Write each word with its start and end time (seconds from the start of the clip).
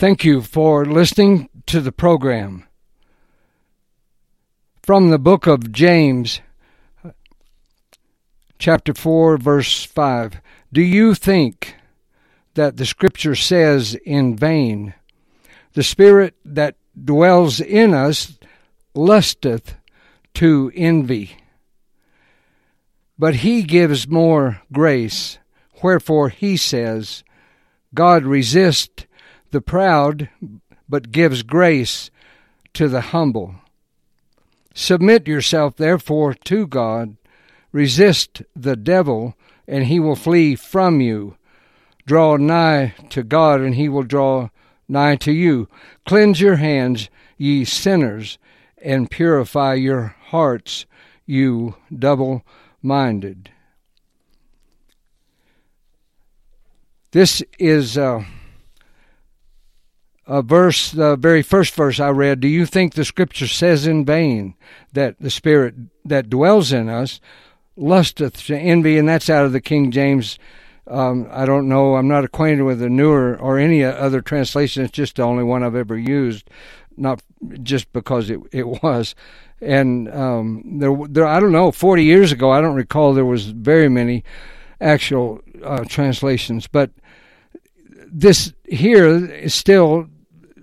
Thank 0.00 0.24
you 0.24 0.40
for 0.40 0.86
listening 0.86 1.50
to 1.66 1.82
the 1.82 1.92
program. 1.92 2.64
From 4.82 5.10
the 5.10 5.18
book 5.18 5.46
of 5.46 5.72
James, 5.72 6.40
chapter 8.58 8.94
4, 8.94 9.36
verse 9.36 9.84
5. 9.84 10.40
Do 10.72 10.80
you 10.80 11.14
think 11.14 11.74
that 12.54 12.78
the 12.78 12.86
scripture 12.86 13.34
says 13.34 13.94
in 14.06 14.38
vain, 14.38 14.94
The 15.74 15.82
Spirit 15.82 16.34
that 16.46 16.76
dwells 17.04 17.60
in 17.60 17.92
us 17.92 18.38
lusteth 18.94 19.74
to 20.32 20.72
envy? 20.74 21.36
But 23.18 23.34
he 23.34 23.64
gives 23.64 24.08
more 24.08 24.62
grace. 24.72 25.36
Wherefore 25.82 26.30
he 26.30 26.56
says, 26.56 27.22
God 27.92 28.24
resists 28.24 29.04
the 29.50 29.60
proud, 29.60 30.28
but 30.88 31.12
gives 31.12 31.42
grace 31.42 32.10
to 32.74 32.88
the 32.88 33.00
humble. 33.00 33.56
Submit 34.74 35.26
yourself, 35.26 35.76
therefore, 35.76 36.34
to 36.34 36.66
God. 36.66 37.16
Resist 37.72 38.42
the 38.54 38.76
devil, 38.76 39.36
and 39.66 39.84
he 39.84 40.00
will 40.00 40.16
flee 40.16 40.54
from 40.54 41.00
you. 41.00 41.36
Draw 42.06 42.36
nigh 42.36 42.94
to 43.10 43.22
God, 43.22 43.60
and 43.60 43.74
he 43.74 43.88
will 43.88 44.02
draw 44.02 44.48
nigh 44.88 45.16
to 45.16 45.32
you. 45.32 45.68
Cleanse 46.06 46.40
your 46.40 46.56
hands, 46.56 47.08
ye 47.36 47.64
sinners, 47.64 48.38
and 48.82 49.10
purify 49.10 49.74
your 49.74 50.16
hearts, 50.26 50.86
you 51.26 51.76
double 51.96 52.44
minded. 52.82 53.50
This 57.12 57.42
is. 57.58 57.98
Uh, 57.98 58.24
a 60.30 60.42
verse, 60.42 60.92
the 60.92 61.16
very 61.16 61.42
first 61.42 61.74
verse 61.74 61.98
I 61.98 62.10
read, 62.10 62.38
do 62.38 62.46
you 62.46 62.64
think 62.64 62.94
the 62.94 63.04
scripture 63.04 63.48
says 63.48 63.84
in 63.84 64.04
vain 64.04 64.54
that 64.92 65.16
the 65.18 65.28
spirit 65.28 65.74
that 66.04 66.30
dwells 66.30 66.72
in 66.72 66.88
us 66.88 67.20
lusteth 67.76 68.46
to 68.46 68.56
envy? 68.56 68.96
And 68.96 69.08
that's 69.08 69.28
out 69.28 69.44
of 69.44 69.50
the 69.50 69.60
King 69.60 69.90
James. 69.90 70.38
Um, 70.86 71.26
I 71.32 71.46
don't 71.46 71.68
know. 71.68 71.96
I'm 71.96 72.06
not 72.06 72.24
acquainted 72.24 72.62
with 72.62 72.78
the 72.78 72.88
newer 72.88 73.36
or 73.40 73.58
any 73.58 73.82
other 73.82 74.20
translation. 74.20 74.84
It's 74.84 74.92
just 74.92 75.16
the 75.16 75.22
only 75.22 75.42
one 75.42 75.64
I've 75.64 75.74
ever 75.74 75.98
used, 75.98 76.48
not 76.96 77.20
just 77.64 77.92
because 77.92 78.30
it, 78.30 78.38
it 78.52 78.68
was. 78.84 79.16
And 79.60 80.08
um, 80.14 80.62
there, 80.78 80.96
there, 81.08 81.26
I 81.26 81.40
don't 81.40 81.52
know. 81.52 81.72
Forty 81.72 82.04
years 82.04 82.30
ago, 82.30 82.52
I 82.52 82.60
don't 82.60 82.76
recall 82.76 83.14
there 83.14 83.24
was 83.24 83.46
very 83.46 83.88
many 83.88 84.22
actual 84.80 85.40
uh, 85.64 85.84
translations, 85.86 86.68
but 86.68 86.90
this 88.06 88.52
here 88.68 89.32
is 89.34 89.54
still 89.54 90.08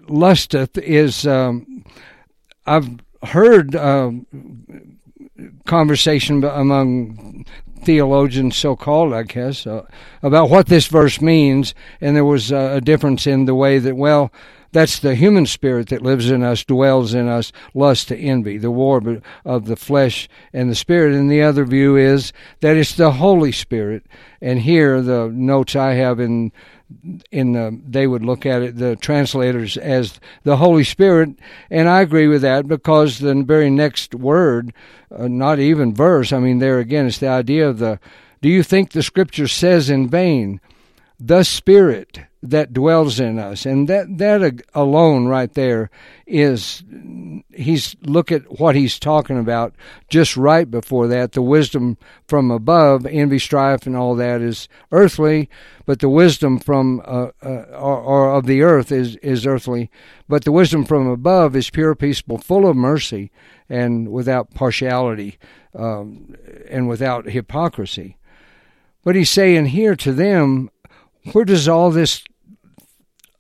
lusteth 0.09 0.77
is 0.77 1.25
um, 1.27 1.83
I've 2.65 2.89
heard 3.23 3.75
um, 3.75 4.25
conversation 5.65 6.43
among 6.43 7.45
theologians, 7.83 8.57
so 8.57 8.75
called, 8.75 9.13
I 9.13 9.23
guess, 9.23 9.65
uh, 9.67 9.85
about 10.21 10.49
what 10.49 10.67
this 10.67 10.87
verse 10.87 11.21
means, 11.21 11.73
and 12.01 12.15
there 12.15 12.25
was 12.25 12.51
uh, 12.51 12.71
a 12.73 12.81
difference 12.81 13.27
in 13.27 13.45
the 13.45 13.55
way 13.55 13.79
that, 13.79 13.95
well, 13.95 14.31
that's 14.73 14.99
the 14.99 15.15
human 15.15 15.45
spirit 15.45 15.89
that 15.89 16.01
lives 16.01 16.29
in 16.29 16.43
us, 16.43 16.65
dwells 16.65 17.13
in 17.13 17.27
us, 17.27 17.51
lust 17.73 18.09
to 18.09 18.17
envy, 18.17 18.57
the 18.57 18.71
war 18.71 19.01
of 19.45 19.65
the 19.65 19.77
flesh 19.77 20.27
and 20.51 20.69
the 20.69 20.75
spirit. 20.75 21.13
And 21.13 21.31
the 21.31 21.41
other 21.41 21.63
view 21.63 21.95
is 21.95 22.33
that 22.59 22.75
it's 22.75 22.95
the 22.95 23.13
Holy 23.13 23.53
Spirit. 23.53 24.05
And 24.41 24.59
here, 24.59 25.01
the 25.01 25.29
notes 25.33 25.75
I 25.75 25.93
have 25.93 26.19
in 26.19 26.51
in 27.31 27.53
the, 27.53 27.79
they 27.85 28.07
would 28.07 28.23
look 28.23 28.45
at 28.45 28.61
it 28.61 28.77
the 28.77 28.95
translators 28.95 29.77
as 29.77 30.19
the 30.43 30.57
Holy 30.57 30.83
Spirit, 30.83 31.31
and 31.69 31.89
I 31.89 32.01
agree 32.01 32.27
with 32.27 32.41
that 32.43 32.67
because 32.67 33.19
the 33.19 33.35
very 33.43 33.69
next 33.69 34.15
word, 34.15 34.73
uh, 35.11 35.27
not 35.27 35.59
even 35.59 35.93
verse. 35.93 36.31
I 36.31 36.39
mean, 36.39 36.59
there 36.59 36.79
again, 36.79 37.07
it's 37.07 37.17
the 37.17 37.27
idea 37.27 37.67
of 37.67 37.79
the. 37.79 37.99
Do 38.41 38.49
you 38.49 38.63
think 38.63 38.91
the 38.91 39.03
Scripture 39.03 39.47
says 39.47 39.89
in 39.89 40.07
vain, 40.07 40.61
the 41.19 41.43
Spirit 41.43 42.21
that 42.43 42.71
dwells 42.71 43.19
in 43.19 43.39
us, 43.39 43.65
and 43.65 43.87
that 43.89 44.17
that 44.17 44.61
alone 44.73 45.25
right 45.25 45.51
there 45.53 45.89
is 46.27 46.83
he's 47.53 47.95
look 48.03 48.31
at 48.31 48.59
what 48.59 48.75
he's 48.75 48.99
talking 48.99 49.39
about 49.39 49.73
just 50.07 50.37
right 50.37 50.69
before 50.69 51.07
that. 51.07 51.31
The 51.31 51.41
wisdom 51.41 51.97
from 52.27 52.51
above, 52.51 53.05
envy, 53.05 53.39
strife, 53.39 53.87
and 53.87 53.95
all 53.95 54.15
that 54.15 54.41
is 54.41 54.69
earthly, 54.91 55.49
but 55.85 55.99
the 55.99 56.09
wisdom 56.09 56.59
from 56.59 57.01
uh, 57.05 57.29
uh, 57.43 57.65
or, 57.73 57.97
or 57.97 58.33
of 58.35 58.45
the 58.45 58.61
earth 58.61 58.91
is 58.91 59.15
is 59.17 59.47
earthly, 59.47 59.89
but 60.29 60.43
the 60.43 60.51
wisdom 60.51 60.85
from 60.85 61.07
above 61.07 61.55
is 61.55 61.69
pure, 61.69 61.95
peaceable, 61.95 62.37
full 62.37 62.67
of 62.67 62.75
mercy, 62.75 63.31
and 63.67 64.09
without 64.09 64.53
partiality, 64.53 65.39
um, 65.73 66.35
and 66.69 66.87
without 66.87 67.25
hypocrisy. 67.25 68.17
But 69.03 69.15
he's 69.15 69.29
saying 69.29 69.67
here 69.67 69.95
to 69.95 70.11
them, 70.11 70.69
where 71.33 71.45
does 71.45 71.67
all 71.67 71.91
this 71.91 72.23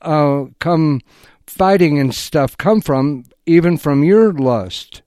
uh, 0.01 0.45
come 0.59 1.01
fighting 1.45 1.99
and 1.99 2.13
stuff 2.13 2.57
come 2.57 2.81
from? 2.81 3.25
Even 3.45 3.77
from 3.77 4.03
your 4.03 4.33
lust. 4.33 5.01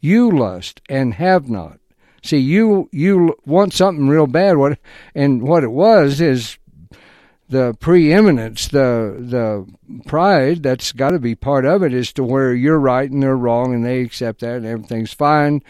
You 0.00 0.30
lust 0.30 0.80
and 0.88 1.14
have 1.14 1.48
not. 1.48 1.78
See, 2.24 2.38
you 2.38 2.88
you 2.92 3.36
want 3.44 3.72
something 3.72 4.08
real 4.08 4.26
bad. 4.26 4.56
What 4.56 4.78
and 5.14 5.42
what 5.42 5.64
it 5.64 5.72
was 5.72 6.20
is 6.20 6.58
the 7.48 7.74
preeminence, 7.80 8.68
the 8.68 9.16
the 9.18 9.66
pride. 10.06 10.62
That's 10.62 10.92
got 10.92 11.10
to 11.10 11.18
be 11.18 11.34
part 11.34 11.64
of 11.64 11.82
it. 11.82 11.92
Is 11.92 12.12
to 12.14 12.24
where 12.24 12.54
you're 12.54 12.78
right 12.78 13.10
and 13.10 13.22
they're 13.22 13.36
wrong, 13.36 13.74
and 13.74 13.84
they 13.84 14.00
accept 14.00 14.40
that, 14.40 14.56
and 14.56 14.66
everything's 14.66 15.12
fine, 15.12 15.62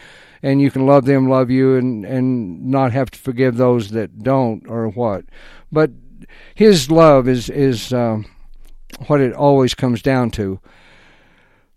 and 0.43 0.61
you 0.61 0.69
can 0.69 0.85
love 0.85 1.05
them, 1.05 1.29
love 1.29 1.49
you, 1.49 1.75
and 1.75 2.05
and 2.05 2.65
not 2.65 2.91
have 2.91 3.11
to 3.11 3.19
forgive 3.19 3.57
those 3.57 3.91
that 3.91 4.23
don't, 4.23 4.67
or 4.67 4.89
what. 4.89 5.25
But 5.71 5.91
his 6.55 6.89
love 6.89 7.27
is 7.27 7.49
is 7.49 7.93
um, 7.93 8.25
what 9.07 9.21
it 9.21 9.33
always 9.33 9.73
comes 9.73 10.01
down 10.01 10.31
to. 10.31 10.59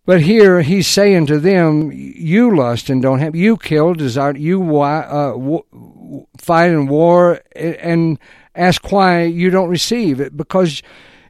But 0.04 0.20
here 0.20 0.62
he's 0.62 0.86
saying 0.86 1.26
to 1.26 1.38
them, 1.38 1.90
"You 1.92 2.56
lust 2.56 2.88
and 2.88 3.02
don't 3.02 3.18
have. 3.18 3.34
You 3.34 3.56
kill, 3.56 3.94
desire. 3.94 4.36
You 4.36 4.80
uh, 4.80 5.60
fight 6.38 6.70
in 6.70 6.86
war, 6.86 7.40
and 7.54 8.18
ask 8.54 8.90
why 8.92 9.24
you 9.24 9.50
don't 9.50 9.68
receive 9.68 10.20
it 10.20 10.36
because." 10.36 10.82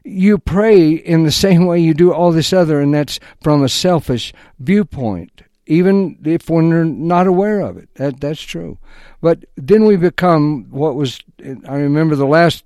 You 0.09 0.37
pray 0.37 0.91
in 0.91 1.25
the 1.25 1.31
same 1.45 1.65
way 1.65 1.81
you 1.81 1.93
do 1.93 2.13
all 2.13 2.31
this 2.31 2.53
other, 2.53 2.79
and 2.79 2.93
that's 2.93 3.19
from 3.41 3.61
a 3.61 3.67
selfish 3.67 4.33
viewpoint 4.57 5.41
even 5.67 6.17
if 6.23 6.49
we're 6.49 6.83
not 6.83 7.27
aware 7.27 7.59
of 7.59 7.77
it. 7.77 7.93
That 7.95 8.19
that's 8.19 8.41
true. 8.41 8.79
But 9.21 9.45
then 9.55 9.85
we 9.85 9.97
become 9.97 10.65
what 10.69 10.95
was. 10.95 11.19
I 11.67 11.75
remember 11.75 12.15
the 12.15 12.25
last 12.25 12.63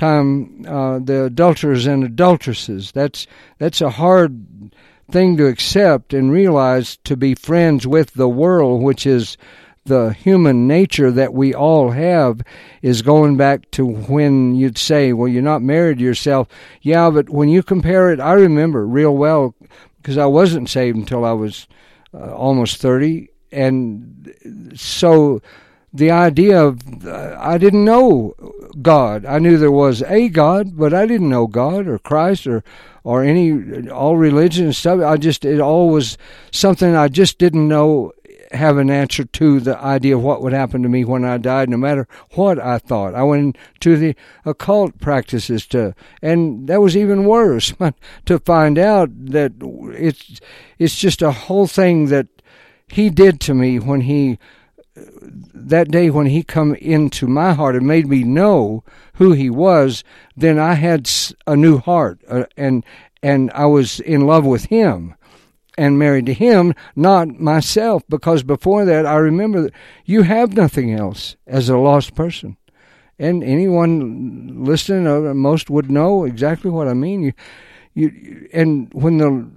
time 0.00 0.64
uh, 0.66 0.98
the 0.98 1.24
adulterers 1.24 1.86
and 1.86 2.02
adulteresses. 2.02 2.90
That's 2.92 3.26
that's 3.58 3.82
a 3.82 3.90
hard 3.90 4.72
thing 5.10 5.36
to 5.36 5.46
accept 5.46 6.14
and 6.14 6.32
realize 6.32 6.96
to 7.04 7.16
be 7.16 7.34
friends 7.34 7.86
with 7.86 8.14
the 8.14 8.28
world, 8.28 8.82
which 8.82 9.06
is 9.06 9.36
the 9.84 10.12
human 10.12 10.66
nature 10.66 11.10
that 11.10 11.34
we 11.34 11.52
all 11.54 11.90
have 11.90 12.40
is 12.80 13.02
going 13.02 13.36
back 13.36 13.70
to 13.72 13.84
when 13.84 14.54
you'd 14.54 14.78
say, 14.78 15.12
well, 15.12 15.28
you're 15.28 15.42
not 15.42 15.62
married 15.62 16.00
yourself. 16.00 16.48
Yeah, 16.80 17.10
but 17.10 17.28
when 17.28 17.48
you 17.48 17.62
compare 17.62 18.10
it, 18.10 18.20
I 18.20 18.32
remember 18.32 18.86
real 18.86 19.14
well 19.14 19.54
because 19.98 20.16
I 20.16 20.26
wasn't 20.26 20.70
saved 20.70 20.96
until 20.96 21.24
I 21.24 21.32
was 21.32 21.66
uh, 22.14 22.32
almost 22.34 22.80
30. 22.80 23.28
And 23.52 24.32
so 24.74 25.42
the 25.92 26.10
idea 26.10 26.62
of 26.62 27.06
uh, 27.06 27.36
I 27.38 27.58
didn't 27.58 27.84
know 27.84 28.34
God. 28.80 29.24
I 29.24 29.38
knew 29.38 29.58
there 29.58 29.70
was 29.70 30.02
a 30.02 30.28
God, 30.28 30.76
but 30.76 30.94
I 30.94 31.06
didn't 31.06 31.28
know 31.28 31.46
God 31.46 31.86
or 31.86 31.98
Christ 31.98 32.46
or 32.46 32.62
or 33.02 33.24
any 33.24 33.88
all 33.88 34.16
religion 34.16 34.66
and 34.66 34.76
stuff. 34.76 35.00
I 35.00 35.16
just 35.16 35.44
it 35.44 35.60
all 35.60 35.90
was 35.90 36.16
something 36.52 36.94
I 36.94 37.08
just 37.08 37.38
didn't 37.38 37.66
know 37.66 38.12
have 38.52 38.78
an 38.78 38.90
answer 38.90 39.24
to 39.24 39.60
the 39.60 39.78
idea 39.78 40.16
of 40.16 40.22
what 40.22 40.42
would 40.42 40.52
happen 40.52 40.82
to 40.82 40.88
me 40.88 41.04
when 41.04 41.24
I 41.24 41.38
died, 41.38 41.68
no 41.68 41.76
matter 41.76 42.08
what 42.32 42.58
I 42.58 42.78
thought. 42.78 43.14
I 43.14 43.22
went 43.22 43.56
to 43.80 43.96
the 43.96 44.16
occult 44.44 44.98
practices 45.00 45.66
to, 45.68 45.94
and 46.20 46.66
that 46.68 46.80
was 46.80 46.96
even 46.96 47.26
worse 47.26 47.72
to 48.26 48.38
find 48.40 48.78
out 48.78 49.10
that 49.26 49.52
it's 49.94 50.40
it's 50.78 50.96
just 50.96 51.22
a 51.22 51.32
whole 51.32 51.66
thing 51.66 52.06
that 52.06 52.26
he 52.88 53.08
did 53.08 53.40
to 53.40 53.54
me 53.54 53.78
when 53.78 54.02
he 54.02 54.38
that 55.22 55.90
day 55.90 56.10
when 56.10 56.26
he 56.26 56.42
come 56.42 56.74
into 56.76 57.26
my 57.26 57.52
heart 57.52 57.76
and 57.76 57.86
made 57.86 58.08
me 58.08 58.24
know 58.24 58.84
who 59.14 59.32
he 59.32 59.50
was, 59.50 60.02
then 60.36 60.58
I 60.58 60.74
had 60.74 61.10
a 61.46 61.56
new 61.56 61.78
heart, 61.78 62.20
uh, 62.28 62.44
and 62.56 62.84
and 63.22 63.50
I 63.54 63.66
was 63.66 64.00
in 64.00 64.26
love 64.26 64.46
with 64.46 64.66
him 64.66 65.14
and 65.76 65.98
married 65.98 66.26
to 66.26 66.34
him, 66.34 66.74
not 66.96 67.40
myself, 67.40 68.02
because 68.08 68.42
before 68.42 68.84
that 68.84 69.06
I 69.06 69.16
remember 69.16 69.62
that 69.62 69.72
you 70.04 70.22
have 70.22 70.54
nothing 70.54 70.92
else 70.92 71.36
as 71.46 71.68
a 71.68 71.78
lost 71.78 72.14
person. 72.14 72.56
And 73.18 73.44
anyone 73.44 74.64
listening, 74.64 75.06
uh, 75.06 75.34
most 75.34 75.68
would 75.68 75.90
know 75.90 76.24
exactly 76.24 76.70
what 76.70 76.88
I 76.88 76.94
mean. 76.94 77.22
You, 77.22 77.32
you 77.94 78.48
and 78.52 78.92
when 78.94 79.18
the 79.18 79.50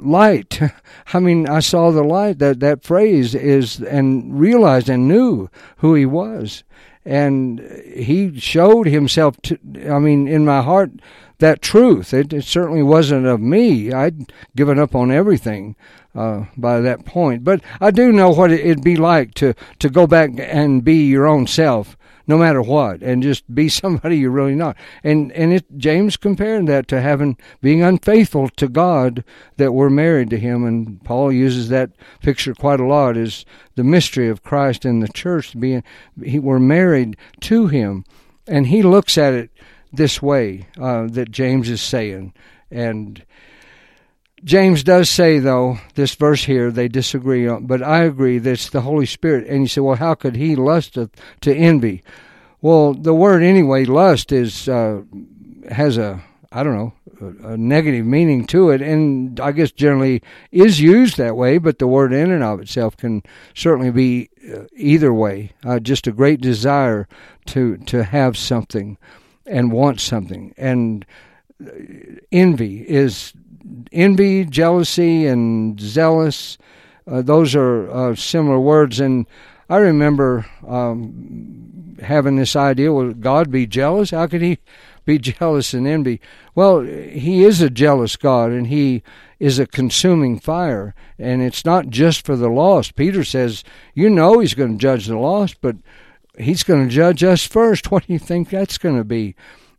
light. 0.00 0.60
I 1.12 1.20
mean 1.20 1.48
i 1.48 1.60
saw 1.60 1.90
the 1.90 2.02
light 2.02 2.38
that 2.38 2.60
that 2.60 2.84
phrase 2.84 3.34
is 3.34 3.80
and 3.80 4.38
realized 4.38 4.88
and 4.88 5.08
knew 5.08 5.48
who 5.78 5.94
he 5.94 6.06
was. 6.06 6.64
And 7.04 7.60
he 7.94 8.38
showed 8.38 8.86
himself 8.86 9.40
to 9.42 9.58
i 9.90 9.98
mean 9.98 10.28
in 10.28 10.44
my 10.44 10.62
heart 10.62 10.92
that 11.38 11.62
truth. 11.62 12.12
It, 12.12 12.32
it 12.32 12.44
certainly 12.44 12.82
wasn't 12.82 13.26
of 13.26 13.40
me. 13.40 13.92
I'd 13.92 14.32
given 14.56 14.78
up 14.78 14.96
on 14.96 15.12
everything 15.12 15.76
uh, 16.14 16.46
by 16.56 16.80
that 16.80 17.04
point. 17.04 17.44
But 17.44 17.60
i 17.80 17.90
do 17.90 18.12
know 18.12 18.30
what 18.30 18.52
it'd 18.52 18.82
be 18.82 18.96
like 18.96 19.34
to 19.34 19.54
to 19.78 19.88
go 19.88 20.06
back 20.06 20.30
and 20.36 20.84
be 20.84 21.06
your 21.06 21.26
own 21.26 21.46
self 21.46 21.96
no 22.28 22.36
matter 22.36 22.60
what, 22.62 23.02
and 23.02 23.22
just 23.22 23.52
be 23.52 23.68
somebody 23.68 24.18
you're 24.18 24.30
really 24.30 24.54
not. 24.54 24.76
And 25.02 25.32
and 25.32 25.52
it, 25.52 25.64
James 25.76 26.16
comparing 26.16 26.66
that 26.66 26.86
to 26.88 27.00
having 27.00 27.36
being 27.60 27.82
unfaithful 27.82 28.50
to 28.50 28.68
God 28.68 29.24
that 29.56 29.72
we're 29.72 29.90
married 29.90 30.30
to 30.30 30.38
Him, 30.38 30.64
and 30.64 31.02
Paul 31.02 31.32
uses 31.32 31.70
that 31.70 31.90
picture 32.20 32.54
quite 32.54 32.78
a 32.78 32.86
lot 32.86 33.16
as 33.16 33.44
the 33.74 33.84
mystery 33.84 34.28
of 34.28 34.44
Christ 34.44 34.84
and 34.84 35.02
the 35.02 35.08
church 35.08 35.58
being 35.58 35.82
he, 36.22 36.38
we're 36.38 36.60
married 36.60 37.16
to 37.40 37.66
Him, 37.66 38.04
and 38.46 38.68
He 38.68 38.82
looks 38.82 39.18
at 39.18 39.32
it 39.32 39.50
this 39.92 40.22
way 40.22 40.68
uh, 40.78 41.08
that 41.08 41.32
James 41.32 41.68
is 41.68 41.80
saying, 41.80 42.34
and. 42.70 43.24
James 44.44 44.84
does 44.84 45.08
say, 45.08 45.38
though, 45.38 45.78
this 45.94 46.14
verse 46.14 46.44
here, 46.44 46.70
they 46.70 46.88
disagree 46.88 47.46
on, 47.48 47.66
but 47.66 47.82
I 47.82 48.04
agree 48.04 48.38
that 48.38 48.52
it's 48.52 48.70
the 48.70 48.82
Holy 48.82 49.06
Spirit. 49.06 49.46
And 49.48 49.62
you 49.62 49.68
say, 49.68 49.80
well, 49.80 49.96
how 49.96 50.14
could 50.14 50.36
he 50.36 50.54
lust 50.54 50.94
to, 50.94 51.10
to 51.40 51.54
envy? 51.54 52.02
Well, 52.60 52.94
the 52.94 53.14
word 53.14 53.42
anyway, 53.42 53.84
lust, 53.84 54.32
is 54.32 54.68
uh, 54.68 55.02
has 55.70 55.98
a, 55.98 56.22
I 56.50 56.62
don't 56.62 56.76
know, 56.76 56.92
a, 57.20 57.52
a, 57.52 57.56
negative 57.56 58.06
meaning 58.06 58.46
to 58.48 58.70
it, 58.70 58.80
and 58.82 59.38
I 59.40 59.52
guess 59.52 59.70
generally 59.70 60.22
is 60.50 60.80
used 60.80 61.16
that 61.18 61.36
way, 61.36 61.58
but 61.58 61.78
the 61.78 61.86
word 61.86 62.12
in 62.12 62.30
and 62.30 62.42
of 62.42 62.60
itself 62.60 62.96
can 62.96 63.22
certainly 63.54 63.90
be 63.90 64.30
uh, 64.52 64.64
either 64.76 65.12
way. 65.12 65.52
Uh, 65.64 65.78
just 65.78 66.06
a 66.06 66.12
great 66.12 66.40
desire 66.40 67.06
to, 67.46 67.76
to 67.78 68.04
have 68.04 68.36
something 68.36 68.98
and 69.46 69.72
want 69.72 70.00
something. 70.00 70.54
And 70.56 71.06
uh, 71.64 71.70
envy 72.32 72.88
is 72.88 73.32
envy, 73.92 74.44
jealousy, 74.44 75.26
and 75.26 75.80
zealous. 75.80 76.58
Uh, 77.06 77.22
those 77.22 77.54
are 77.54 77.90
uh, 77.90 78.14
similar 78.14 78.60
words. 78.60 79.00
And 79.00 79.26
I 79.68 79.78
remember 79.78 80.46
um, 80.66 81.96
having 82.02 82.36
this 82.36 82.56
idea: 82.56 82.92
Will 82.92 83.14
God 83.14 83.50
be 83.50 83.66
jealous? 83.66 84.10
How 84.10 84.26
could 84.26 84.42
He 84.42 84.58
be 85.04 85.18
jealous 85.18 85.74
and 85.74 85.86
envy? 85.86 86.20
Well, 86.54 86.80
He 86.80 87.44
is 87.44 87.60
a 87.60 87.70
jealous 87.70 88.16
God, 88.16 88.50
and 88.50 88.66
He 88.66 89.02
is 89.38 89.58
a 89.58 89.66
consuming 89.66 90.38
fire. 90.40 90.94
And 91.18 91.42
it's 91.42 91.64
not 91.64 91.88
just 91.88 92.24
for 92.24 92.36
the 92.36 92.48
lost. 92.48 92.96
Peter 92.96 93.24
says, 93.24 93.64
"You 93.94 94.10
know, 94.10 94.38
He's 94.38 94.54
going 94.54 94.72
to 94.72 94.82
judge 94.82 95.06
the 95.06 95.18
lost, 95.18 95.60
but." 95.60 95.76
He's 96.40 96.62
going 96.62 96.88
to 96.88 96.94
judge 96.94 97.24
us 97.24 97.44
first. 97.44 97.90
What 97.90 98.06
do 98.06 98.12
you 98.12 98.20
think 98.20 98.48
that's 98.48 98.78
going 98.78 98.96
to 98.96 99.02
be? 99.02 99.34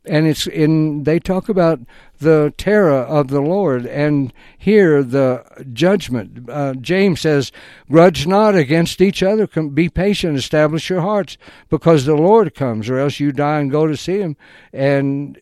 And 0.06 0.28
it's 0.28 0.48
in 0.48 1.04
they 1.04 1.20
talk 1.20 1.50
about 1.50 1.80
the 2.20 2.54
terror 2.58 3.00
of 3.00 3.30
the 3.30 3.42
Lord, 3.42 3.86
and 3.86 4.34
here 4.58 5.04
the 5.04 5.44
judgment. 5.74 6.50
Uh, 6.50 6.74
James 6.76 7.22
says, 7.22 7.52
"Grudge 7.90 8.28
not 8.28 8.56
against 8.56 9.02
each 9.02 9.22
other; 9.24 9.48
be 9.48 9.90
patient, 9.90 10.38
establish 10.38 10.90
your 10.90 11.02
hearts, 11.02 11.38
because 11.70 12.06
the 12.06 12.16
Lord 12.16 12.56
comes, 12.56 12.90
or 12.90 13.00
else 13.00 13.20
you 13.20 13.32
die 13.32 13.60
and 13.60 13.72
go 13.72 13.88
to 13.88 13.98
see 13.98 14.20
Him." 14.20 14.38
And 14.74 15.40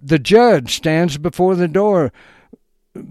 the 0.00 0.18
judge 0.18 0.76
stands 0.76 1.18
before 1.18 1.54
the 1.54 1.68
door. 1.68 2.12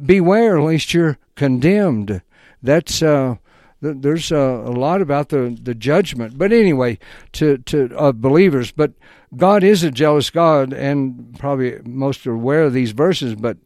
Beware, 0.05 0.61
lest 0.61 0.93
you're 0.93 1.17
condemned. 1.35 2.21
That's 2.61 3.01
uh, 3.01 3.35
there's 3.81 4.31
a, 4.31 4.35
a, 4.35 4.71
lot 4.71 5.01
about 5.01 5.29
the, 5.29 5.57
the 5.61 5.75
judgment, 5.75 6.37
but 6.37 6.51
anyway, 6.51 6.97
to 7.33 7.59
to 7.59 7.95
of 7.95 8.21
believers. 8.21 8.71
But 8.71 8.93
God 9.35 9.63
is 9.63 9.83
a 9.83 9.91
jealous 9.91 10.29
God, 10.29 10.73
and 10.73 11.37
probably 11.37 11.79
most 11.83 12.25
are 12.25 12.33
aware 12.33 12.63
of 12.63 12.73
these 12.73 12.91
verses. 12.91 13.35
But 13.35 13.57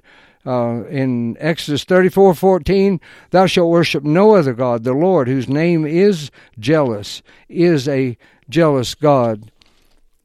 uh, 0.46 0.84
in 0.86 1.38
Exodus 1.40 1.84
thirty 1.84 2.10
four 2.10 2.34
fourteen, 2.34 3.00
thou 3.30 3.46
shalt 3.46 3.72
worship 3.72 4.04
no 4.04 4.36
other 4.36 4.54
God. 4.54 4.84
The 4.84 4.94
Lord, 4.94 5.28
whose 5.28 5.48
name 5.48 5.86
is 5.86 6.30
jealous, 6.60 7.22
is 7.48 7.88
a 7.88 8.18
jealous 8.50 8.96
God. 8.96 9.52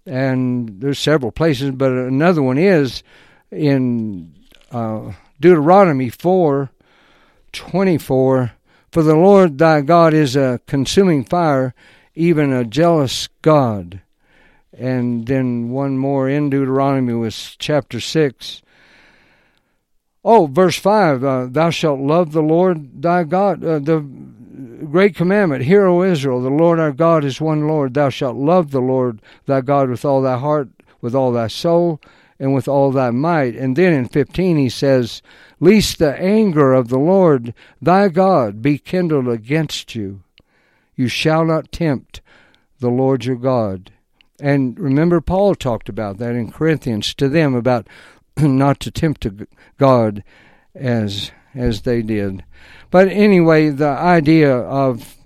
And 0.05 0.81
there's 0.81 1.01
several 1.01 1.33
places, 1.33 1.73
but 1.73 1.91
another 1.91 2.43
one 2.43 2.59
is 2.59 3.03
in 3.51 4.35
uh, 4.71 5.13
Deuteronomy 5.41 6.11
four 6.11 6.71
twenty 7.53 7.99
four 7.99 8.53
for 8.97 9.03
the 9.03 9.15
Lord 9.15 9.59
thy 9.59 9.83
God 9.83 10.15
is 10.15 10.37
a 10.37 10.59
consuming 10.67 11.23
fire, 11.23 11.75
even 12.15 12.51
a 12.51 12.65
jealous 12.65 13.29
God. 13.43 14.01
And 14.73 15.27
then 15.27 15.69
one 15.69 15.99
more 15.99 16.31
in 16.31 16.49
Deuteronomy 16.49 17.13
was 17.13 17.57
chapter 17.59 18.01
6. 18.01 18.63
Oh, 20.25 20.47
verse 20.47 20.79
5 20.79 21.23
uh, 21.23 21.47
Thou 21.51 21.69
shalt 21.69 22.01
love 22.01 22.33
the 22.33 22.41
Lord 22.41 23.03
thy 23.03 23.25
God. 23.25 23.63
Uh, 23.63 23.81
the 23.81 24.01
great 24.01 25.15
commandment 25.15 25.65
Hear, 25.65 25.85
O 25.85 26.03
Israel, 26.03 26.41
the 26.41 26.49
Lord 26.49 26.81
our 26.81 26.93
God 26.93 27.23
is 27.23 27.39
one 27.39 27.69
Lord. 27.69 27.93
Thou 27.93 28.09
shalt 28.09 28.37
love 28.37 28.71
the 28.71 28.81
Lord 28.81 29.21
thy 29.45 29.61
God 29.61 29.91
with 29.91 30.07
all 30.07 30.23
thy 30.23 30.39
heart, 30.39 30.71
with 31.03 31.15
all 31.15 31.33
thy 31.33 31.49
soul, 31.49 32.01
and 32.39 32.55
with 32.55 32.69
all 32.69 32.93
thy 32.93 33.11
might. 33.11 33.55
And 33.55 33.77
then 33.77 33.93
in 33.93 34.09
15 34.09 34.57
he 34.57 34.69
says, 34.69 35.23
Lest 35.61 35.99
the 35.99 36.15
anger 36.19 36.73
of 36.73 36.89
the 36.89 36.99
Lord 36.99 37.55
thy 37.81 38.09
God 38.09 38.63
be 38.63 38.79
kindled 38.79 39.29
against 39.29 39.95
you. 39.95 40.23
You 40.95 41.09
shall 41.09 41.45
not 41.45 41.73
tempt 41.73 42.21
the 42.81 42.91
Lord 42.91 43.25
your 43.25 43.37
God. 43.37 43.91
And 44.41 44.79
remember, 44.79 45.21
Paul 45.21 45.55
talked 45.55 45.89
about 45.89 46.19
that 46.19 46.35
in 46.35 46.53
Corinthians 46.53 47.15
to 47.15 47.29
them 47.29 47.55
about 47.55 47.87
not 48.37 48.81
to 48.81 48.91
tempt 48.91 49.27
God 49.79 50.23
as 50.75 51.31
as 51.55 51.83
they 51.83 52.03
did. 52.03 52.45
But 52.91 53.09
anyway, 53.09 53.71
the 53.71 53.89
idea 53.89 54.55
of 54.55 55.17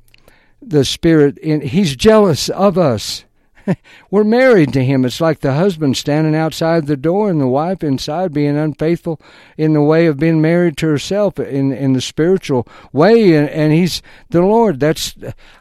the 0.63 0.85
Spirit, 0.85 1.37
in, 1.39 1.61
He's 1.61 1.97
jealous 1.97 2.49
of 2.49 2.79
us. 2.79 3.25
We're 4.11 4.25
married 4.25 4.73
to 4.73 4.85
him. 4.85 5.05
It's 5.05 5.21
like 5.21 5.41
the 5.41 5.55
husband 5.55 5.97
standing 5.97 6.35
outside 6.35 6.87
the 6.87 6.97
door 6.97 7.31
and 7.31 7.41
the 7.41 7.49
wife 7.49 7.83
inside 7.83 8.33
being 8.33 8.57
unfaithful 8.57 9.21
in 9.57 9.73
the 9.73 9.83
way 9.83 10.07
of 10.07 10.19
being 10.19 10.41
married 10.41 10.77
to 10.79 10.87
herself 10.87 11.39
in 11.39 11.73
in 11.73 11.93
the 11.93 12.01
spiritual 12.01 12.67
way. 12.93 13.35
And, 13.35 13.49
and 13.49 13.73
he's 13.73 14.03
the 14.31 14.43
Lord. 14.43 14.81
That's 14.81 15.15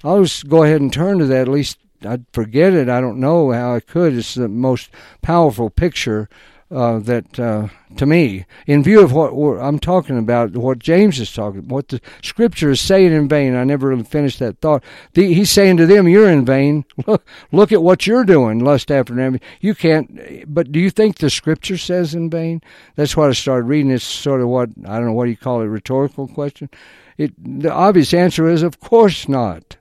I'll 0.03 0.24
just 0.24 0.48
go 0.48 0.63
ahead 0.63 0.82
and 0.82 0.91
turn 0.91 1.20
to 1.20 1.25
that. 1.25 1.41
At 1.41 1.48
least 1.48 1.77
I'd 2.06 2.25
forget 2.32 2.74
it. 2.74 2.89
I 2.89 3.01
don't 3.01 3.20
know 3.20 3.51
how 3.51 3.75
I 3.75 3.79
could. 3.79 4.13
It's 4.13 4.36
the 4.36 4.48
most 4.48 4.89
powerful 5.22 5.70
picture 5.70 6.29
uh, 6.72 7.00
that 7.00 7.40
uh, 7.40 7.68
to 7.98 8.06
me, 8.06 8.46
in 8.68 8.84
view 8.84 9.02
of 9.02 9.12
what 9.12 9.58
I'm 9.60 9.80
talking 9.80 10.20
about, 10.20 10.56
what 10.56 10.78
James 10.78 11.20
is 11.20 11.34
talking, 11.34 11.68
what 11.68 11.88
the 11.88 12.00
Scripture 12.22 12.70
is 12.70 12.80
saying 12.80 13.12
in 13.12 13.28
vain. 13.28 13.56
I 13.56 13.64
never 13.64 13.88
really 13.88 14.04
finished 14.04 14.38
that 14.40 14.60
thought. 14.60 14.84
The, 15.14 15.34
he's 15.34 15.50
saying 15.50 15.78
to 15.78 15.88
them, 15.88 16.08
"You're 16.08 16.30
in 16.30 16.46
vain. 16.46 16.86
Look, 17.08 17.26
look 17.52 17.72
at 17.72 17.82
what 17.82 18.06
you're 18.06 18.24
doing. 18.24 18.60
Lust 18.60 18.92
after 18.92 19.20
envy. 19.20 19.42
You 19.62 19.74
can't. 19.74 20.54
But 20.54 20.72
do 20.72 20.80
you 20.80 20.92
think 20.92 21.18
the 21.18 21.30
Scripture 21.30 21.78
says 21.78 22.14
in 22.14 22.30
vain? 22.30 22.62
That's 22.96 23.18
what 23.18 23.30
I 23.30 23.34
started 23.34 23.64
reading. 23.64 23.92
It's 23.92 24.04
sort 24.04 24.42
of 24.42 24.48
what 24.48 24.70
I 24.86 24.98
don't 24.98 25.08
know 25.08 25.14
what 25.14 25.26
do 25.26 25.32
you 25.32 25.38
call 25.38 25.62
it, 25.62 25.66
rhetorical 25.66 26.28
question. 26.28 26.70
It 27.18 27.34
the 27.38 27.74
obvious 27.74 28.14
answer 28.14 28.48
is, 28.48 28.62
of 28.62 28.80
course 28.80 29.28
not. 29.28 29.78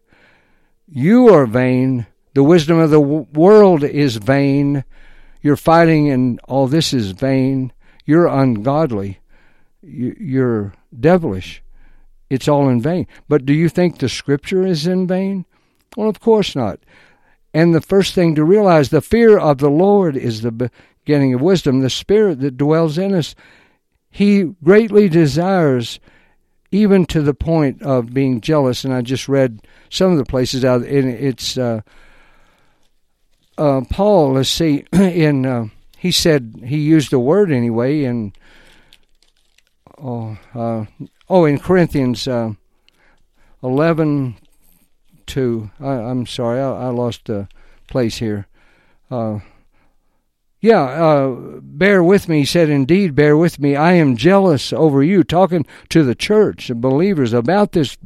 You 0.91 1.29
are 1.35 1.45
vain. 1.45 2.07
The 2.33 2.43
wisdom 2.43 2.79
of 2.79 2.89
the 2.89 3.01
world 3.01 3.85
is 3.85 4.17
vain 4.17 4.85
you're 5.41 5.57
fighting 5.57 6.11
and 6.11 6.41
all 6.49 6.67
this 6.67 6.93
is 6.93 7.13
vain. 7.13 7.73
You're 8.05 8.27
ungodly. 8.27 9.21
You're 9.83 10.75
devilish. 10.99 11.63
It's 12.31 12.49
all 12.49 12.69
in 12.69 12.81
vain. 12.81 13.07
But 13.29 13.47
do 13.47 13.53
you 13.53 13.69
think 13.69 13.99
the 13.99 14.09
scripture 14.09 14.67
is 14.67 14.87
in 14.87 15.07
vain? 15.07 15.47
Well, 15.97 16.09
of 16.09 16.21
course 16.21 16.55
not. 16.55 16.81
And 17.55 17.75
the 17.75 17.81
first 17.81 18.15
thing 18.15 18.35
to 18.35 18.45
realize 18.45 18.91
the 18.91 19.01
fear 19.01 19.39
of 19.39 19.59
the 19.59 19.71
Lord 19.71 20.17
is 20.17 20.43
the 20.43 20.53
beginning 20.53 21.35
of 21.35 21.41
wisdom, 21.41 21.81
the 21.81 21.91
spirit 21.91 22.41
that 22.41 22.57
dwells 22.57 22.99
in 22.99 23.15
us. 23.15 23.35
He 24.11 24.45
greatly 24.63 25.09
desires, 25.09 26.01
even 26.71 27.07
to 27.07 27.23
the 27.23 27.35
point 27.35 27.83
of 27.83 28.13
being 28.13 28.41
jealous. 28.41 28.85
And 28.85 28.93
I 28.93 29.01
just 29.01 29.29
read 29.29 29.61
some 29.89 30.13
of 30.13 30.19
the 30.19 30.25
places 30.25 30.65
out, 30.65 30.83
and 30.83 31.09
it's. 31.09 31.57
Uh, 31.57 31.81
uh, 33.59 33.83
Paul, 33.91 34.35
let's 34.35 34.49
see, 34.49 34.85
in 34.93 35.45
uh, 35.45 35.67
he 35.99 36.13
said 36.13 36.63
he 36.65 36.79
used 36.79 37.13
a 37.13 37.19
word 37.19 37.51
anyway 37.51 38.05
in 38.05 38.33
oh 40.01 40.39
uh, 40.55 40.85
oh 41.29 41.45
in 41.45 41.59
Corinthians 41.59 42.29
uh, 42.29 42.53
eleven 43.63 44.37
two. 45.27 45.71
I, 45.81 45.95
am 45.95 46.25
sorry, 46.25 46.61
I, 46.61 46.87
I, 46.87 46.89
lost 46.89 47.29
a 47.29 47.49
place 47.89 48.19
here. 48.19 48.47
Yeah, 50.61 50.83
uh, 50.83 51.61
bear 51.63 52.03
with 52.03 52.29
me. 52.29 52.41
He 52.41 52.45
said, 52.45 52.69
Indeed, 52.69 53.15
bear 53.15 53.37
with 53.37 53.61
me. 53.61 53.77
I 53.77 53.93
am 53.93 54.17
jealous 54.17 54.73
over 54.73 55.05
you. 55.05 55.23
Talking 55.23 55.65
to 55.91 56.03
the 56.03 56.17
church 56.17 56.69
and 56.69 56.81
believers 56.81 57.33
about 57.33 57.73
this 57.73 57.97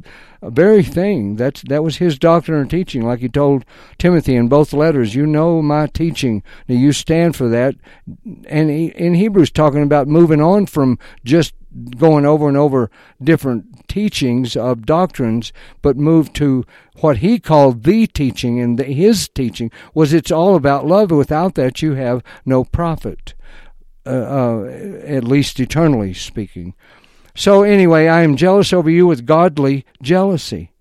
very 0.43 0.83
thing. 0.83 1.35
That's 1.35 1.63
that 1.63 1.83
was 1.83 1.97
his 1.97 2.19
doctrine 2.19 2.59
and 2.59 2.69
teaching, 2.69 3.05
like 3.05 3.19
he 3.19 3.29
told 3.29 3.65
Timothy 3.97 4.35
in 4.35 4.49
both 4.49 4.73
letters. 4.73 5.15
You 5.15 5.25
know 5.25 5.61
my 5.61 5.87
teaching. 5.87 6.43
Now 6.67 6.75
you 6.75 6.91
stand 6.91 7.35
for 7.35 7.47
that. 7.49 7.75
And 8.47 8.69
he, 8.69 8.87
in 8.87 9.15
Hebrews, 9.15 9.51
talking 9.51 9.81
about 9.81 10.07
moving 10.07 10.41
on 10.41 10.67
from 10.67 10.99
just 11.23 11.55
going 11.97 12.25
over 12.25 12.47
and 12.47 12.57
over 12.57 12.91
different 13.23 13.72
teachings 13.87 14.55
of 14.55 14.85
doctrines, 14.85 15.53
but 15.81 15.97
moved 15.97 16.35
to 16.35 16.65
what 17.01 17.17
he 17.17 17.39
called 17.39 17.83
the 17.83 18.07
teaching, 18.07 18.59
and 18.59 18.77
the, 18.77 18.83
his 18.83 19.27
teaching 19.27 19.71
was 19.93 20.13
it's 20.13 20.31
all 20.31 20.55
about 20.55 20.85
love. 20.85 21.11
Without 21.11 21.55
that, 21.55 21.81
you 21.81 21.93
have 21.93 22.23
no 22.45 22.63
profit, 22.63 23.33
uh, 24.05 24.09
uh, 24.09 24.63
at 25.03 25.23
least 25.23 25.59
eternally 25.59 26.13
speaking. 26.13 26.73
So, 27.35 27.63
anyway, 27.63 28.07
I 28.07 28.21
am 28.21 28.37
jealous 28.37 28.73
over 28.73 28.89
you 28.89 29.07
with 29.07 29.25
godly 29.25 29.85
jealousy 30.01 30.73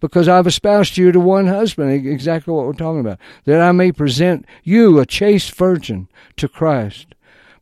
because 0.00 0.28
I've 0.28 0.46
espoused 0.46 0.96
you 0.96 1.12
to 1.12 1.20
one 1.20 1.46
husband, 1.46 2.06
exactly 2.06 2.52
what 2.52 2.64
we're 2.66 2.72
talking 2.72 3.00
about, 3.00 3.18
that 3.44 3.60
I 3.60 3.72
may 3.72 3.92
present 3.92 4.46
you 4.64 4.98
a 4.98 5.06
chaste 5.06 5.54
virgin 5.54 6.08
to 6.38 6.48
Christ. 6.48 7.14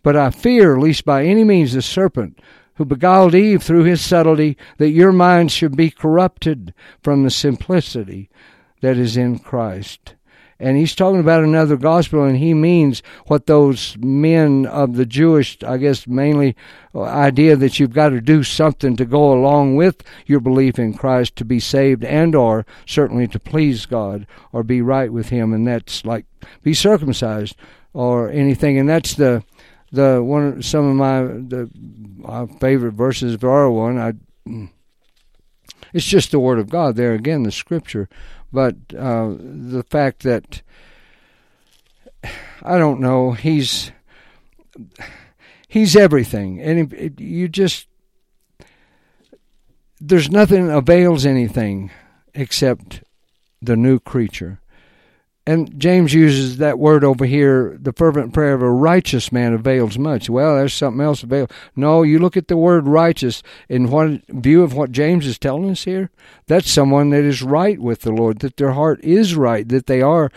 But 0.03 0.17
I 0.17 0.31
fear, 0.31 0.79
lest 0.79 1.05
by 1.05 1.25
any 1.25 1.43
means 1.43 1.73
the 1.73 1.83
serpent 1.83 2.39
who 2.79 2.85
beguiled 2.85 3.35
Eve 3.35 3.63
through 3.63 3.83
his 3.85 4.01
subtlety, 4.01 4.57
that 4.79 4.91
your 4.91 5.13
minds 5.13 5.53
should 5.53 5.77
be 5.77 5.91
corrupted 5.91 6.73
from 7.03 7.23
the 7.23 7.31
simplicity 7.31 8.31
that 8.81 8.97
is 8.97 9.17
in 9.17 9.39
Christ. 9.39 10.15
And 10.61 10.77
he's 10.77 10.95
talking 10.95 11.21
about 11.21 11.45
another 11.45 11.77
gospel, 11.77 12.25
and 12.25 12.37
he 12.37 12.55
means 12.55 13.03
what 13.27 13.47
those 13.47 13.97
men 13.99 14.67
of 14.67 14.95
the 14.95 15.07
Jewish, 15.07 15.57
I 15.63 15.77
guess, 15.77 16.07
mainly 16.07 16.57
idea 16.95 17.55
that 17.57 17.79
you've 17.79 17.93
got 17.93 18.09
to 18.11 18.21
do 18.21 18.43
something 18.43 18.97
to 18.97 19.05
go 19.05 19.33
along 19.33 19.77
with 19.77 20.03
your 20.27 20.41
belief 20.41 20.79
in 20.79 20.95
Christ 20.95 21.37
to 21.37 21.45
be 21.45 21.61
saved, 21.61 22.05
and 22.05 22.35
or 22.35 22.67
certainly 22.87 23.29
to 23.29 23.39
please 23.39 23.87
God 23.87 24.27
or 24.53 24.65
be 24.65 24.83
right 24.83 25.13
with 25.13 25.29
Him, 25.29 25.53
and 25.53 25.67
that's 25.67 26.05
like 26.05 26.27
be 26.63 26.75
circumcised 26.75 27.57
or 27.93 28.31
anything, 28.31 28.79
and 28.79 28.89
that's 28.89 29.15
the 29.15 29.45
the 29.93 30.23
one 30.23 30.63
some 30.63 30.87
of 30.87 30.97
my 30.97 31.23
the 31.23 31.71
my 32.17 32.47
favorite 32.59 32.93
verses 32.93 33.43
are 33.43 33.71
one 33.71 33.99
I 33.99 34.13
it's 35.93 36.05
just 36.05 36.31
the 36.31 36.41
word 36.41 36.59
of 36.59 36.69
God 36.69 36.97
there 36.97 37.15
again 37.15 37.43
the 37.43 37.53
scripture. 37.53 38.09
But 38.53 38.77
uh, 38.97 39.35
the 39.39 39.85
fact 39.89 40.23
that 40.23 40.63
I 42.63 42.79
don't 42.79 43.01
know 43.01 43.33
he's 43.33 43.93
he's 45.67 45.97
everything. 45.97 46.61
And 46.61 47.19
you 47.19 47.49
just 47.49 47.87
there's 50.01 50.31
nothing 50.31 50.71
avails 50.71 51.27
anything 51.27 51.91
except 52.35 53.03
the 53.61 53.77
new 53.77 53.99
creature 53.99 54.61
and 55.49 55.81
James 55.81 56.13
uses 56.13 56.59
that 56.59 56.79
word 56.79 57.03
over 57.03 57.25
here, 57.25 57.75
the 57.81 57.95
fervent 57.95 58.35
prayer 58.35 58.53
of 58.53 58.61
a 58.61 58.71
righteous 58.71 59.33
man 59.33 59.55
avails 59.55 59.97
much. 59.97 60.29
Well, 60.29 60.57
there's 60.57 60.75
something 60.75 61.01
else 61.01 61.23
avail. 61.23 61.49
No, 61.75 62.03
you 62.03 62.19
look 62.19 62.37
at 62.37 62.49
the 62.49 62.57
word 62.59 62.87
righteous 62.87 63.43
in 63.67 63.91
what 63.91 64.21
view 64.29 64.63
of 64.63 64.75
what 64.75 64.93
James 64.93 65.27
is 65.27 65.39
telling 65.39 65.71
us 65.71 65.85
here. 65.85 66.11
That's 66.49 66.71
someone 66.71 67.09
that 67.11 67.25
is 67.25 67.43
right 67.43 67.81
with 67.81 68.03
the 68.03 68.13
Lord, 68.13 68.41
that 68.41 68.59
their 68.59 68.73
heart 68.73 69.03
is 69.03 69.37
right, 69.37 69.67
that 69.71 69.87
they 69.87 70.03
are 70.03 70.31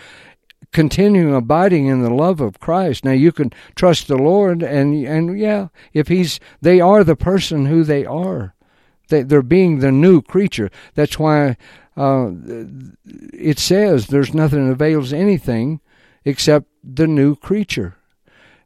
continuing 0.72 1.36
abiding 1.36 1.88
in 1.88 2.04
the 2.04 2.14
love 2.14 2.40
of 2.40 2.62
Christ. 2.62 3.04
Now 3.04 3.12
you 3.12 3.34
can 3.34 3.52
trust 3.76 4.08
the 4.08 4.16
Lord, 4.16 4.64
and 4.64 4.96
and 5.06 5.38
yeah, 5.38 5.68
if 5.92 6.08
He's 6.08 6.40
they 6.62 6.80
are 6.80 7.04
the 7.04 7.18
person 7.18 7.66
who 7.66 7.84
they 7.84 8.06
are. 8.06 8.56
They, 9.10 9.24
they're 9.24 9.42
being 9.42 9.80
the 9.80 9.92
new 9.92 10.22
creature. 10.22 10.72
That's 10.96 11.20
why 11.20 11.58
uh, 11.98 12.32
it 13.06 13.60
says 13.60 14.08
there's 14.08 14.34
nothing 14.34 14.70
avails 14.70 15.12
anything 15.12 15.82
except 16.26 16.68
the 16.84 17.08
new 17.08 17.36
creature. 17.36 17.96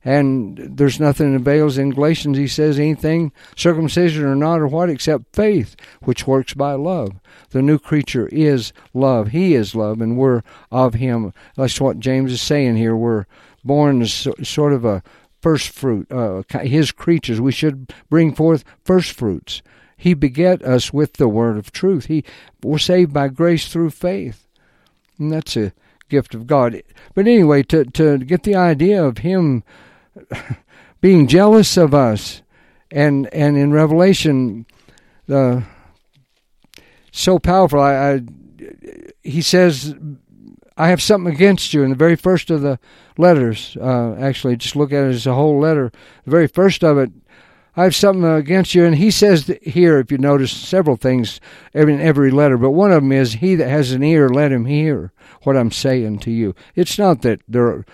And 0.07 0.77
there's 0.77 0.99
nothing 0.99 1.33
avails 1.33 1.79
in 1.79 1.89
Galatians, 1.89 2.37
he 2.37 2.47
says, 2.47 2.77
anything, 2.77 3.31
circumcision 3.55 4.23
or 4.23 4.35
not, 4.35 4.59
or 4.59 4.67
what, 4.67 4.87
except 4.87 5.35
faith, 5.35 5.75
which 6.03 6.27
works 6.27 6.53
by 6.53 6.73
love. 6.73 7.13
The 7.49 7.63
new 7.63 7.79
creature 7.79 8.27
is 8.27 8.71
love. 8.93 9.29
He 9.29 9.55
is 9.55 9.73
love, 9.73 10.01
and 10.01 10.15
we're 10.15 10.43
of 10.71 10.93
him. 10.93 11.33
That's 11.55 11.81
what 11.81 11.99
James 11.99 12.31
is 12.31 12.41
saying 12.41 12.75
here. 12.75 12.95
We're 12.95 13.25
born 13.63 14.03
as 14.03 14.27
sort 14.43 14.73
of 14.73 14.85
a 14.85 15.01
first 15.41 15.69
fruit, 15.69 16.11
uh, 16.11 16.43
his 16.59 16.91
creatures. 16.91 17.41
We 17.41 17.51
should 17.51 17.91
bring 18.07 18.35
forth 18.35 18.63
first 18.83 19.11
fruits. 19.11 19.63
He 19.97 20.13
beget 20.13 20.61
us 20.63 20.91
with 20.91 21.13
the 21.13 21.27
word 21.27 21.57
of 21.57 21.71
truth. 21.71 22.05
He 22.05 22.23
we're 22.61 22.77
saved 22.77 23.13
by 23.13 23.29
grace 23.29 23.67
through 23.67 23.91
faith. 23.91 24.47
And 25.17 25.31
that's 25.31 25.55
a 25.55 25.73
gift 26.09 26.35
of 26.35 26.47
God. 26.47 26.81
But 27.13 27.27
anyway, 27.27 27.63
to 27.63 27.85
to 27.85 28.17
get 28.17 28.43
the 28.43 28.55
idea 28.55 29.03
of 29.03 29.19
him 29.19 29.63
being 31.01 31.27
jealous 31.27 31.77
of 31.77 31.93
us 31.93 32.41
and 32.91 33.27
and 33.33 33.57
in 33.57 33.71
Revelation 33.71 34.65
the 35.27 35.63
so 37.11 37.39
powerful 37.39 37.79
I, 37.79 37.93
I 37.95 38.21
he 39.23 39.41
says 39.41 39.95
I 40.77 40.89
have 40.89 41.01
something 41.01 41.33
against 41.33 41.73
you 41.73 41.83
in 41.83 41.89
the 41.89 41.95
very 41.95 42.17
first 42.17 42.51
of 42.51 42.61
the 42.61 42.79
letters. 43.17 43.77
Uh, 43.79 44.15
actually, 44.19 44.57
just 44.57 44.75
look 44.75 44.91
at 44.91 45.05
it 45.05 45.15
as 45.15 45.25
a 45.25 45.33
whole 45.33 45.59
letter. 45.59 45.91
The 46.25 46.31
very 46.31 46.47
first 46.47 46.83
of 46.83 46.97
it 46.97 47.11
I 47.77 47.83
have 47.83 47.95
something 47.95 48.23
against 48.25 48.73
you. 48.73 48.85
And 48.85 48.95
he 48.95 49.11
says 49.11 49.53
here, 49.61 49.99
if 49.99 50.11
you 50.11 50.17
notice, 50.17 50.51
several 50.51 50.95
things 50.95 51.39
in 51.73 51.99
every 51.99 52.31
letter, 52.31 52.57
but 52.57 52.71
one 52.71 52.91
of 52.91 53.03
them 53.03 53.11
is, 53.11 53.33
He 53.33 53.55
that 53.55 53.69
has 53.69 53.91
an 53.91 54.03
ear, 54.03 54.29
let 54.29 54.51
him 54.51 54.65
hear 54.65 55.11
what 55.43 55.57
I'm 55.57 55.71
saying 55.71 56.19
to 56.19 56.31
you. 56.31 56.55
It's 56.75 56.97
not 56.97 57.21
that 57.23 57.41
they're 57.47 57.85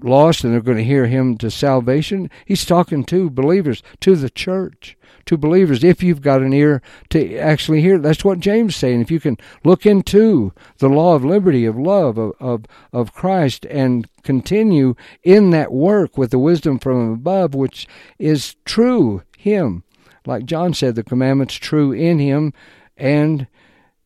lost 0.00 0.44
and 0.44 0.52
they're 0.52 0.60
going 0.60 0.78
to 0.78 0.84
hear 0.84 1.06
him 1.06 1.36
to 1.38 1.50
salvation. 1.50 2.30
He's 2.44 2.64
talking 2.64 3.04
to 3.04 3.30
believers, 3.30 3.82
to 4.00 4.16
the 4.16 4.30
church 4.30 4.96
to 5.28 5.36
believers 5.36 5.84
if 5.84 6.02
you've 6.02 6.22
got 6.22 6.40
an 6.40 6.54
ear 6.54 6.80
to 7.10 7.36
actually 7.36 7.82
hear. 7.82 7.98
That's 7.98 8.24
what 8.24 8.40
James 8.40 8.72
is 8.72 8.76
saying. 8.76 9.02
If 9.02 9.10
you 9.10 9.20
can 9.20 9.36
look 9.62 9.84
into 9.84 10.52
the 10.78 10.88
law 10.88 11.14
of 11.14 11.24
liberty, 11.24 11.66
of 11.66 11.76
love, 11.76 12.16
of, 12.16 12.32
of, 12.40 12.64
of 12.94 13.12
Christ, 13.12 13.66
and 13.66 14.08
continue 14.22 14.94
in 15.22 15.50
that 15.50 15.70
work 15.70 16.16
with 16.16 16.30
the 16.30 16.38
wisdom 16.38 16.78
from 16.78 17.12
above, 17.12 17.54
which 17.54 17.86
is 18.18 18.56
true, 18.64 19.22
Him. 19.36 19.84
Like 20.26 20.46
John 20.46 20.72
said, 20.72 20.94
the 20.94 21.04
commandment's 21.04 21.54
true 21.54 21.92
in 21.92 22.18
Him 22.18 22.54
and 22.96 23.46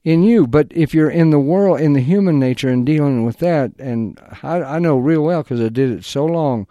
in 0.04 0.22
you. 0.22 0.46
But 0.46 0.68
if 0.70 0.94
you're 0.94 1.10
in 1.10 1.30
the 1.30 1.38
world, 1.38 1.80
in 1.80 1.92
the 1.92 2.00
human 2.00 2.38
nature, 2.38 2.68
and 2.68 2.84
dealing 2.84 3.24
with 3.24 3.38
that, 3.38 3.72
and 3.78 4.18
I, 4.42 4.62
I 4.62 4.78
know 4.78 4.96
real 4.96 5.22
well 5.22 5.42
because 5.42 5.60
I 5.60 5.68
did 5.68 5.90
it 5.90 6.04
so 6.04 6.24
long 6.24 6.66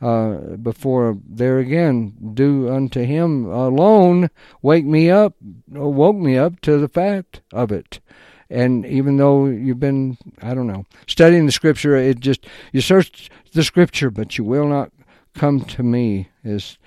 uh, 0.00 0.56
before 0.56 1.18
there 1.26 1.58
again, 1.58 2.14
do 2.34 2.68
unto 2.68 3.02
him 3.02 3.46
alone, 3.46 4.30
wake 4.62 4.84
me 4.84 5.10
up, 5.10 5.34
woke 5.68 6.16
me 6.16 6.36
up 6.36 6.60
to 6.62 6.78
the 6.78 6.88
fact 6.88 7.40
of 7.52 7.72
it. 7.72 8.00
And 8.48 8.86
even 8.86 9.16
though 9.16 9.46
you've 9.46 9.80
been, 9.80 10.18
I 10.40 10.54
don't 10.54 10.68
know, 10.68 10.84
studying 11.08 11.46
the 11.46 11.52
scripture, 11.52 11.96
it 11.96 12.20
just, 12.20 12.46
you 12.72 12.80
search 12.80 13.30
the 13.54 13.64
scripture, 13.64 14.10
but 14.10 14.38
you 14.38 14.44
will 14.44 14.68
not 14.68 14.92
come 15.34 15.62
to 15.62 15.82
me, 15.82 16.28
is 16.44 16.78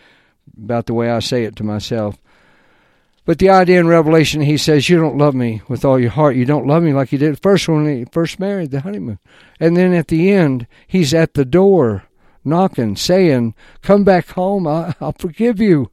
about 0.57 0.85
the 0.85 0.93
way 0.93 1.09
I 1.09 1.19
say 1.19 1.43
it 1.43 1.55
to 1.57 1.63
myself. 1.63 2.17
But 3.29 3.37
the 3.37 3.51
idea 3.51 3.79
in 3.79 3.87
Revelation, 3.87 4.41
he 4.41 4.57
says, 4.57 4.89
You 4.89 4.97
don't 4.97 5.19
love 5.19 5.35
me 5.35 5.61
with 5.67 5.85
all 5.85 5.99
your 5.99 6.09
heart. 6.09 6.35
You 6.35 6.45
don't 6.45 6.65
love 6.65 6.81
me 6.81 6.93
like 6.93 7.11
you 7.11 7.19
did 7.19 7.39
first 7.39 7.67
when 7.67 7.85
he 7.85 8.05
first 8.05 8.39
married 8.39 8.71
the 8.71 8.79
honeymoon. 8.79 9.19
And 9.59 9.77
then 9.77 9.93
at 9.93 10.07
the 10.07 10.31
end, 10.31 10.65
he's 10.87 11.13
at 11.13 11.35
the 11.35 11.45
door 11.45 12.05
knocking, 12.43 12.95
saying, 12.95 13.53
Come 13.83 14.03
back 14.03 14.29
home, 14.29 14.65
I, 14.65 14.95
will 14.99 15.11
forgive 15.11 15.59
you. 15.59 15.91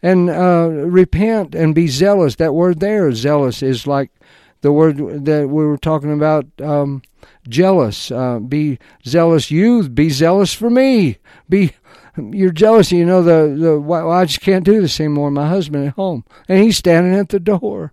And 0.00 0.30
uh, 0.30 0.68
repent 0.70 1.56
and 1.56 1.74
be 1.74 1.88
zealous. 1.88 2.36
That 2.36 2.54
word 2.54 2.78
there, 2.78 3.10
zealous, 3.10 3.60
is 3.60 3.88
like 3.88 4.12
the 4.60 4.70
word 4.70 5.24
that 5.24 5.48
we 5.48 5.66
were 5.66 5.76
talking 5.76 6.12
about 6.12 6.46
um, 6.62 7.02
jealous. 7.48 8.12
Uh, 8.12 8.38
be 8.38 8.78
zealous, 9.04 9.50
you 9.50 9.88
be 9.88 10.08
zealous 10.08 10.54
for 10.54 10.70
me. 10.70 11.18
Be 11.48 11.72
you're 12.16 12.52
jealous. 12.52 12.92
You 12.92 13.04
know 13.04 13.22
the 13.22 13.54
the 13.56 13.80
well, 13.80 14.10
I 14.10 14.24
just 14.24 14.40
can't 14.40 14.64
do 14.64 14.80
this 14.80 15.00
anymore. 15.00 15.30
My 15.30 15.48
husband 15.48 15.86
at 15.88 15.94
home, 15.94 16.24
and 16.48 16.62
he's 16.62 16.76
standing 16.76 17.14
at 17.14 17.30
the 17.30 17.40
door. 17.40 17.92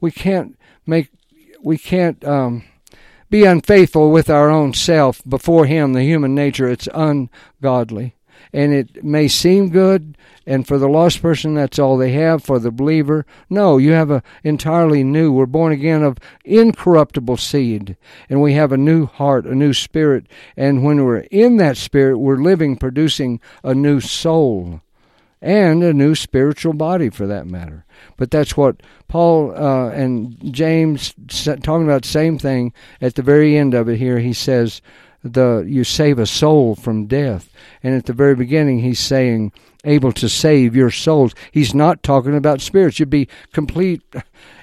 We 0.00 0.10
can't 0.10 0.58
make 0.86 1.10
we 1.62 1.76
can't 1.78 2.24
um, 2.24 2.64
be 3.30 3.44
unfaithful 3.44 4.10
with 4.10 4.28
our 4.28 4.50
own 4.50 4.74
self 4.74 5.22
before 5.26 5.66
Him, 5.66 5.92
the 5.92 6.02
human 6.02 6.34
nature, 6.34 6.68
it's 6.68 6.88
ungodly. 6.92 8.16
And 8.52 8.72
it 8.72 9.04
may 9.04 9.28
seem 9.28 9.68
good, 9.68 10.16
and 10.46 10.66
for 10.66 10.78
the 10.78 10.88
lost 10.88 11.22
person, 11.22 11.54
that's 11.54 11.78
all 11.78 11.96
they 11.96 12.12
have. 12.12 12.42
For 12.42 12.58
the 12.58 12.70
believer, 12.70 13.24
no, 13.48 13.78
you 13.78 13.92
have 13.92 14.10
a 14.10 14.22
entirely 14.42 15.04
new. 15.04 15.32
We're 15.32 15.46
born 15.46 15.72
again 15.72 16.02
of 16.02 16.18
incorruptible 16.44 17.36
seed, 17.36 17.96
and 18.28 18.42
we 18.42 18.54
have 18.54 18.72
a 18.72 18.76
new 18.76 19.06
heart, 19.06 19.46
a 19.46 19.54
new 19.54 19.72
spirit. 19.72 20.26
And 20.56 20.84
when 20.84 21.04
we're 21.04 21.26
in 21.30 21.58
that 21.58 21.76
spirit, 21.76 22.18
we're 22.18 22.36
living, 22.36 22.76
producing 22.76 23.40
a 23.62 23.74
new 23.74 24.00
soul 24.00 24.80
and 25.42 25.82
a 25.82 25.94
new 25.94 26.14
spiritual 26.14 26.74
body 26.74 27.08
for 27.08 27.26
that 27.26 27.46
matter. 27.46 27.84
But 28.16 28.30
that's 28.30 28.56
what 28.56 28.82
Paul 29.08 29.52
uh, 29.56 29.90
and 29.90 30.36
James 30.52 31.14
talking 31.28 31.84
about 31.84 32.02
the 32.02 32.08
same 32.08 32.38
thing 32.38 32.72
at 33.00 33.14
the 33.14 33.22
very 33.22 33.56
end 33.56 33.74
of 33.74 33.88
it 33.88 33.96
here. 33.96 34.18
He 34.18 34.32
says, 34.32 34.82
the 35.22 35.64
you 35.66 35.84
save 35.84 36.18
a 36.18 36.26
soul 36.26 36.74
from 36.74 37.06
death. 37.06 37.50
And 37.82 37.94
at 37.94 38.06
the 38.06 38.12
very 38.12 38.34
beginning 38.34 38.80
he's 38.80 39.00
saying 39.00 39.52
able 39.84 40.12
to 40.12 40.28
save 40.28 40.76
your 40.76 40.90
souls. 40.90 41.34
He's 41.52 41.74
not 41.74 42.02
talking 42.02 42.36
about 42.36 42.60
spirits. 42.60 42.98
You'd 42.98 43.10
be 43.10 43.28
complete 43.52 44.02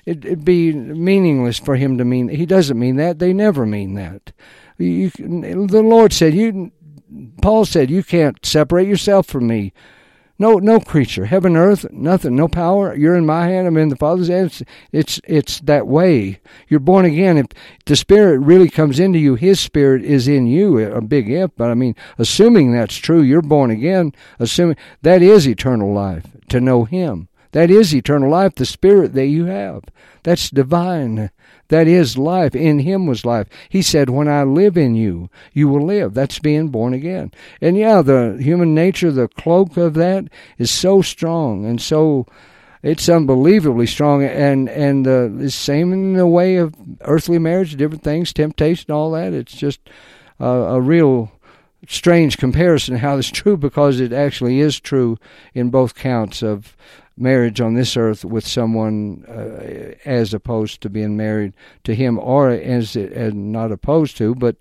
it, 0.05 0.23
would 0.23 0.45
be 0.45 0.73
meaningless 0.73 1.59
for 1.59 1.75
him 1.75 1.97
to 1.97 2.05
mean 2.05 2.29
he 2.29 2.45
doesn't 2.45 2.79
mean 2.79 2.95
that. 2.97 3.19
They 3.19 3.33
never 3.33 3.65
mean 3.65 3.93
that. 3.95 4.31
You, 4.77 5.09
the 5.09 5.83
Lord 5.83 6.13
said 6.13 6.33
you 6.33 6.71
Paul 7.41 7.65
said 7.65 7.89
you 7.89 8.03
can't 8.03 8.45
separate 8.45 8.87
yourself 8.87 9.27
from 9.27 9.47
me. 9.47 9.73
No, 10.39 10.55
no 10.59 10.79
creature, 10.79 11.25
heaven, 11.25 11.55
earth, 11.55 11.91
nothing, 11.91 12.35
no 12.35 12.47
power. 12.47 12.95
You're 12.95 13.15
in 13.15 13.25
my 13.25 13.47
hand. 13.47 13.67
I'm 13.67 13.77
in 13.77 13.89
the 13.89 13.95
Father's 13.95 14.27
hand. 14.27 14.47
It's, 14.47 14.63
it's, 14.91 15.21
it's 15.23 15.59
that 15.61 15.87
way. 15.87 16.39
You're 16.67 16.79
born 16.79 17.05
again. 17.05 17.37
If 17.37 17.47
the 17.85 17.95
Spirit 17.95 18.39
really 18.39 18.69
comes 18.69 18.99
into 18.99 19.17
you, 19.17 19.33
His 19.33 19.59
Spirit 19.59 20.03
is 20.03 20.27
in 20.27 20.45
you. 20.45 20.77
A 20.79 21.01
big 21.01 21.29
if, 21.29 21.51
but 21.57 21.71
I 21.71 21.73
mean, 21.73 21.95
assuming 22.19 22.71
that's 22.71 22.97
true, 22.97 23.21
you're 23.21 23.41
born 23.41 23.71
again. 23.71 24.13
Assuming 24.37 24.77
that 25.01 25.23
is 25.23 25.47
eternal 25.47 25.91
life 25.91 26.25
to 26.49 26.61
know 26.61 26.83
Him. 26.83 27.29
That 27.51 27.71
is 27.71 27.95
eternal 27.95 28.29
life, 28.29 28.55
the 28.55 28.65
Spirit 28.65 29.13
that 29.13 29.27
you 29.27 29.45
have. 29.45 29.85
That's 30.21 30.51
divine. 30.51 31.31
That 31.69 31.87
is 31.87 32.17
life. 32.17 32.55
In 32.55 32.79
him 32.79 33.07
was 33.07 33.25
life. 33.25 33.47
He 33.69 33.81
said, 33.81 34.09
When 34.09 34.27
I 34.27 34.43
live 34.43 34.77
in 34.77 34.95
you, 34.95 35.29
you 35.53 35.67
will 35.67 35.85
live. 35.85 36.13
That's 36.13 36.39
being 36.39 36.69
born 36.69 36.93
again. 36.93 37.31
And 37.61 37.77
yeah, 37.77 38.01
the 38.01 38.37
human 38.39 38.73
nature, 38.73 39.11
the 39.11 39.27
cloak 39.27 39.77
of 39.77 39.93
that 39.95 40.25
is 40.57 40.71
so 40.71 41.01
strong 41.01 41.65
and 41.65 41.81
so 41.81 42.25
it's 42.83 43.09
unbelievably 43.09 43.87
strong 43.87 44.23
and 44.23 44.69
and 44.69 45.05
the 45.05 45.49
same 45.49 45.91
in 45.91 46.13
the 46.13 46.27
way 46.27 46.57
of 46.57 46.75
earthly 47.01 47.39
marriage 47.39 47.75
different 47.75 48.03
things 48.03 48.31
temptation 48.31 48.91
all 48.91 49.11
that 49.11 49.33
it's 49.33 49.55
just 49.55 49.79
a 50.39 50.79
real 50.79 51.31
strange 51.87 52.37
comparison 52.37 52.97
how 52.97 53.17
it's 53.17 53.31
true 53.31 53.57
because 53.57 53.99
it 53.99 54.13
actually 54.13 54.59
is 54.59 54.79
true 54.79 55.17
in 55.53 55.69
both 55.69 55.95
counts 55.95 56.41
of 56.41 56.75
marriage 57.17 57.59
on 57.59 57.73
this 57.73 57.97
earth 57.97 58.23
with 58.23 58.47
someone 58.47 59.25
uh, 59.27 59.95
as 60.05 60.33
opposed 60.33 60.81
to 60.81 60.89
being 60.89 61.17
married 61.17 61.53
to 61.83 61.95
him 61.95 62.19
or 62.19 62.49
as, 62.49 62.95
not 62.95 63.71
opposed 63.71 64.15
to 64.17 64.35
but 64.35 64.55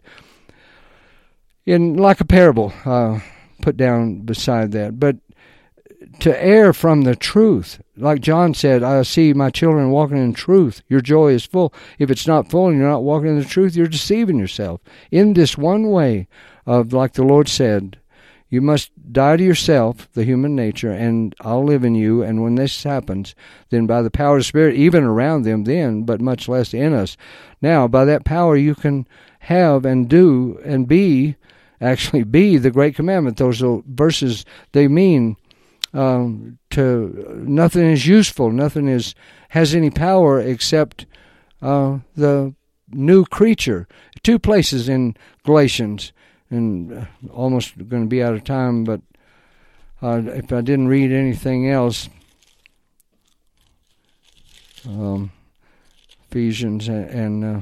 in 1.66 1.96
like 1.96 2.20
a 2.20 2.24
parable 2.24 2.72
uh, 2.84 3.20
put 3.60 3.76
down 3.76 4.20
beside 4.20 4.72
that. 4.72 4.98
But 4.98 5.16
to 6.20 6.42
err 6.42 6.72
from 6.72 7.02
the 7.02 7.16
truth 7.16 7.80
like 7.96 8.20
john 8.20 8.54
said 8.54 8.82
i 8.82 9.02
see 9.02 9.32
my 9.32 9.50
children 9.50 9.90
walking 9.90 10.18
in 10.18 10.32
truth. 10.32 10.82
Your 10.88 11.00
joy 11.00 11.32
is 11.32 11.44
full. 11.44 11.74
If 11.98 12.10
it's 12.10 12.26
not 12.26 12.50
full 12.50 12.68
and 12.68 12.78
you're 12.78 12.88
not 12.88 13.02
walking 13.02 13.30
in 13.30 13.38
the 13.38 13.44
truth 13.44 13.76
you're 13.76 13.86
deceiving 13.86 14.38
yourself. 14.38 14.80
In 15.10 15.32
this 15.32 15.58
one 15.58 15.90
way 15.90 16.28
of 16.64 16.92
like 16.92 17.14
the 17.14 17.24
lord 17.24 17.48
said 17.48 17.98
you 18.48 18.60
must 18.60 18.90
die 19.12 19.36
to 19.36 19.42
yourself, 19.44 20.08
the 20.12 20.24
human 20.24 20.54
nature, 20.54 20.92
and 20.92 21.34
I'll 21.40 21.64
live 21.64 21.84
in 21.84 21.94
you. 21.94 22.22
And 22.22 22.42
when 22.42 22.54
this 22.54 22.84
happens, 22.84 23.34
then 23.70 23.86
by 23.86 24.02
the 24.02 24.10
power 24.10 24.36
of 24.36 24.40
the 24.40 24.44
Spirit, 24.44 24.76
even 24.76 25.02
around 25.02 25.42
them, 25.42 25.64
then, 25.64 26.02
but 26.02 26.20
much 26.20 26.48
less 26.48 26.72
in 26.72 26.92
us. 26.92 27.16
Now, 27.60 27.88
by 27.88 28.04
that 28.04 28.24
power, 28.24 28.56
you 28.56 28.74
can 28.74 29.06
have 29.40 29.84
and 29.84 30.08
do 30.08 30.60
and 30.64 30.86
be, 30.86 31.36
actually 31.80 32.22
be 32.22 32.56
the 32.56 32.70
great 32.70 32.94
commandment. 32.94 33.36
Those 33.36 33.62
verses, 33.86 34.44
they 34.72 34.86
mean 34.86 35.36
um, 35.92 36.58
to 36.70 37.42
nothing 37.46 37.90
is 37.90 38.06
useful, 38.06 38.50
nothing 38.50 38.88
is 38.88 39.14
has 39.50 39.74
any 39.74 39.90
power 39.90 40.40
except 40.40 41.06
uh, 41.62 41.98
the 42.14 42.54
new 42.90 43.24
creature. 43.24 43.88
Two 44.22 44.38
places 44.38 44.88
in 44.88 45.16
Galatians 45.44 46.12
and 46.50 46.92
uh, 46.92 47.04
almost 47.32 47.76
going 47.88 48.02
to 48.02 48.08
be 48.08 48.22
out 48.22 48.34
of 48.34 48.44
time, 48.44 48.84
but 48.84 49.00
uh, 50.02 50.22
if 50.26 50.52
I 50.52 50.60
didn't 50.60 50.88
read 50.88 51.12
anything 51.12 51.70
else, 51.70 52.08
um, 54.86 55.32
Ephesians 56.30 56.88
and, 56.88 57.44
uh, 57.44 57.60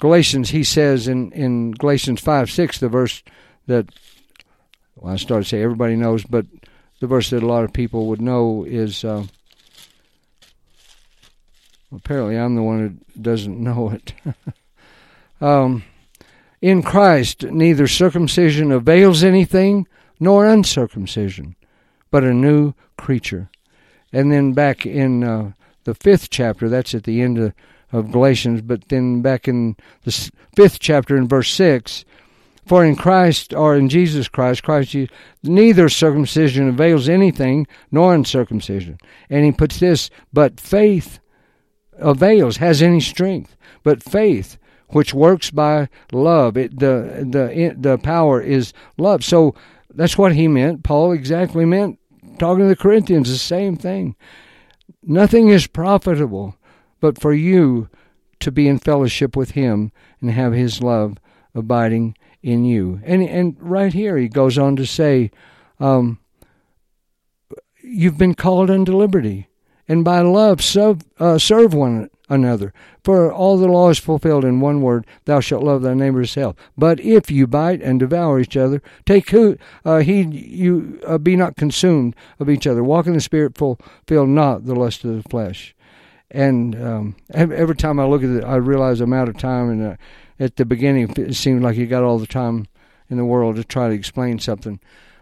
Galatians, 0.00 0.50
he 0.50 0.64
says 0.64 1.06
in, 1.06 1.30
in 1.32 1.72
Galatians 1.72 2.20
5 2.20 2.50
6, 2.50 2.78
the 2.78 2.88
verse 2.88 3.22
that, 3.68 3.88
well, 4.96 5.12
I 5.12 5.16
started 5.16 5.44
to 5.44 5.48
say 5.50 5.62
everybody 5.62 5.94
knows, 5.94 6.24
but 6.24 6.46
the 7.02 7.06
verse 7.06 7.30
that 7.30 7.42
a 7.42 7.46
lot 7.46 7.64
of 7.64 7.72
people 7.72 8.06
would 8.06 8.20
know 8.20 8.64
is. 8.64 9.04
Uh, 9.04 9.26
apparently, 11.94 12.38
I'm 12.38 12.54
the 12.54 12.62
one 12.62 12.78
who 12.78 13.20
doesn't 13.20 13.60
know 13.60 13.90
it. 13.90 14.12
um, 15.40 15.82
in 16.62 16.82
Christ, 16.82 17.42
neither 17.42 17.88
circumcision 17.88 18.70
avails 18.70 19.24
anything 19.24 19.88
nor 20.20 20.46
uncircumcision, 20.46 21.56
but 22.12 22.22
a 22.22 22.32
new 22.32 22.72
creature. 22.96 23.50
And 24.12 24.30
then 24.30 24.52
back 24.52 24.86
in 24.86 25.24
uh, 25.24 25.52
the 25.82 25.94
fifth 25.94 26.30
chapter, 26.30 26.68
that's 26.68 26.94
at 26.94 27.02
the 27.02 27.20
end 27.20 27.36
of, 27.36 27.52
of 27.90 28.12
Galatians, 28.12 28.62
but 28.62 28.88
then 28.88 29.22
back 29.22 29.48
in 29.48 29.76
the 30.04 30.30
fifth 30.54 30.78
chapter 30.78 31.16
in 31.16 31.26
verse 31.26 31.50
6, 31.50 32.04
for 32.64 32.84
in 32.84 32.94
Christ, 32.94 33.52
or 33.52 33.74
in 33.74 33.88
Jesus 33.88 34.28
Christ, 34.28 34.62
Christ 34.62 34.94
neither 35.42 35.88
circumcision 35.88 36.68
avails 36.68 37.08
anything 37.08 37.66
nor 37.90 38.14
uncircumcision. 38.14 38.98
And 39.28 39.44
he 39.44 39.50
puts 39.50 39.80
this, 39.80 40.10
but 40.32 40.60
faith 40.60 41.18
avails, 41.98 42.58
has 42.58 42.80
any 42.80 43.00
strength. 43.00 43.56
But 43.82 44.00
faith 44.00 44.58
which 44.92 45.12
works 45.14 45.50
by 45.50 45.88
love. 46.12 46.56
It, 46.56 46.78
the 46.78 47.26
the 47.28 47.74
the 47.76 47.98
power 47.98 48.40
is 48.40 48.72
love. 48.96 49.24
So 49.24 49.54
that's 49.94 50.16
what 50.16 50.34
he 50.34 50.48
meant. 50.48 50.84
Paul 50.84 51.12
exactly 51.12 51.64
meant 51.64 51.98
talking 52.38 52.64
to 52.64 52.68
the 52.68 52.76
Corinthians 52.76 53.28
the 53.28 53.38
same 53.38 53.76
thing. 53.76 54.16
Nothing 55.02 55.48
is 55.48 55.66
profitable 55.66 56.56
but 57.00 57.20
for 57.20 57.32
you 57.32 57.88
to 58.40 58.52
be 58.52 58.68
in 58.68 58.78
fellowship 58.78 59.36
with 59.36 59.52
him 59.52 59.92
and 60.20 60.30
have 60.30 60.52
his 60.52 60.82
love 60.82 61.18
abiding 61.54 62.16
in 62.42 62.64
you. 62.64 63.00
And 63.04 63.22
and 63.22 63.56
right 63.60 63.92
here 63.92 64.16
he 64.16 64.28
goes 64.28 64.58
on 64.58 64.76
to 64.76 64.86
say, 64.86 65.30
um, 65.80 66.18
you've 67.82 68.18
been 68.18 68.34
called 68.34 68.70
unto 68.70 68.96
liberty, 68.96 69.48
and 69.88 70.04
by 70.04 70.20
love 70.20 70.62
serve, 70.62 71.02
uh, 71.18 71.38
serve 71.38 71.74
one 71.74 72.08
another. 72.32 72.72
For 73.04 73.32
all 73.32 73.58
the 73.58 73.68
law 73.68 73.90
is 73.90 73.98
fulfilled 73.98 74.44
in 74.44 74.60
one 74.60 74.80
word, 74.80 75.06
thou 75.26 75.40
shalt 75.40 75.62
love 75.62 75.82
thy 75.82 75.94
neighbor 75.94 76.22
as 76.22 76.30
self. 76.30 76.56
But 76.76 76.98
if 77.00 77.30
you 77.30 77.46
bite 77.46 77.82
and 77.82 78.00
devour 78.00 78.40
each 78.40 78.56
other, 78.56 78.82
take 79.04 79.30
who, 79.30 79.58
uh, 79.84 79.98
heed 79.98 80.32
you 80.32 81.00
uh, 81.06 81.18
be 81.18 81.36
not 81.36 81.56
consumed 81.56 82.16
of 82.40 82.48
each 82.48 82.66
other. 82.66 82.82
Walk 82.82 83.06
in 83.06 83.12
the 83.12 83.20
Spirit, 83.20 83.56
fulfill 83.56 84.26
not 84.26 84.64
the 84.64 84.74
lust 84.74 85.04
of 85.04 85.22
the 85.22 85.28
flesh. 85.28 85.74
And 86.30 86.74
um, 86.82 87.16
every 87.34 87.76
time 87.76 88.00
I 88.00 88.06
look 88.06 88.22
at 88.22 88.30
it, 88.30 88.44
I 88.44 88.56
realize 88.56 89.00
I'm 89.00 89.12
out 89.12 89.28
of 89.28 89.36
time. 89.36 89.68
And 89.68 89.86
uh, 89.86 89.96
at 90.40 90.56
the 90.56 90.64
beginning, 90.64 91.12
it 91.16 91.34
seemed 91.34 91.62
like 91.62 91.76
you 91.76 91.86
got 91.86 92.02
all 92.02 92.18
the 92.18 92.26
time 92.26 92.66
in 93.10 93.18
the 93.18 93.24
world 93.26 93.56
to 93.56 93.64
try 93.64 93.88
to 93.88 93.94
explain 93.94 94.38
something. 94.38 94.80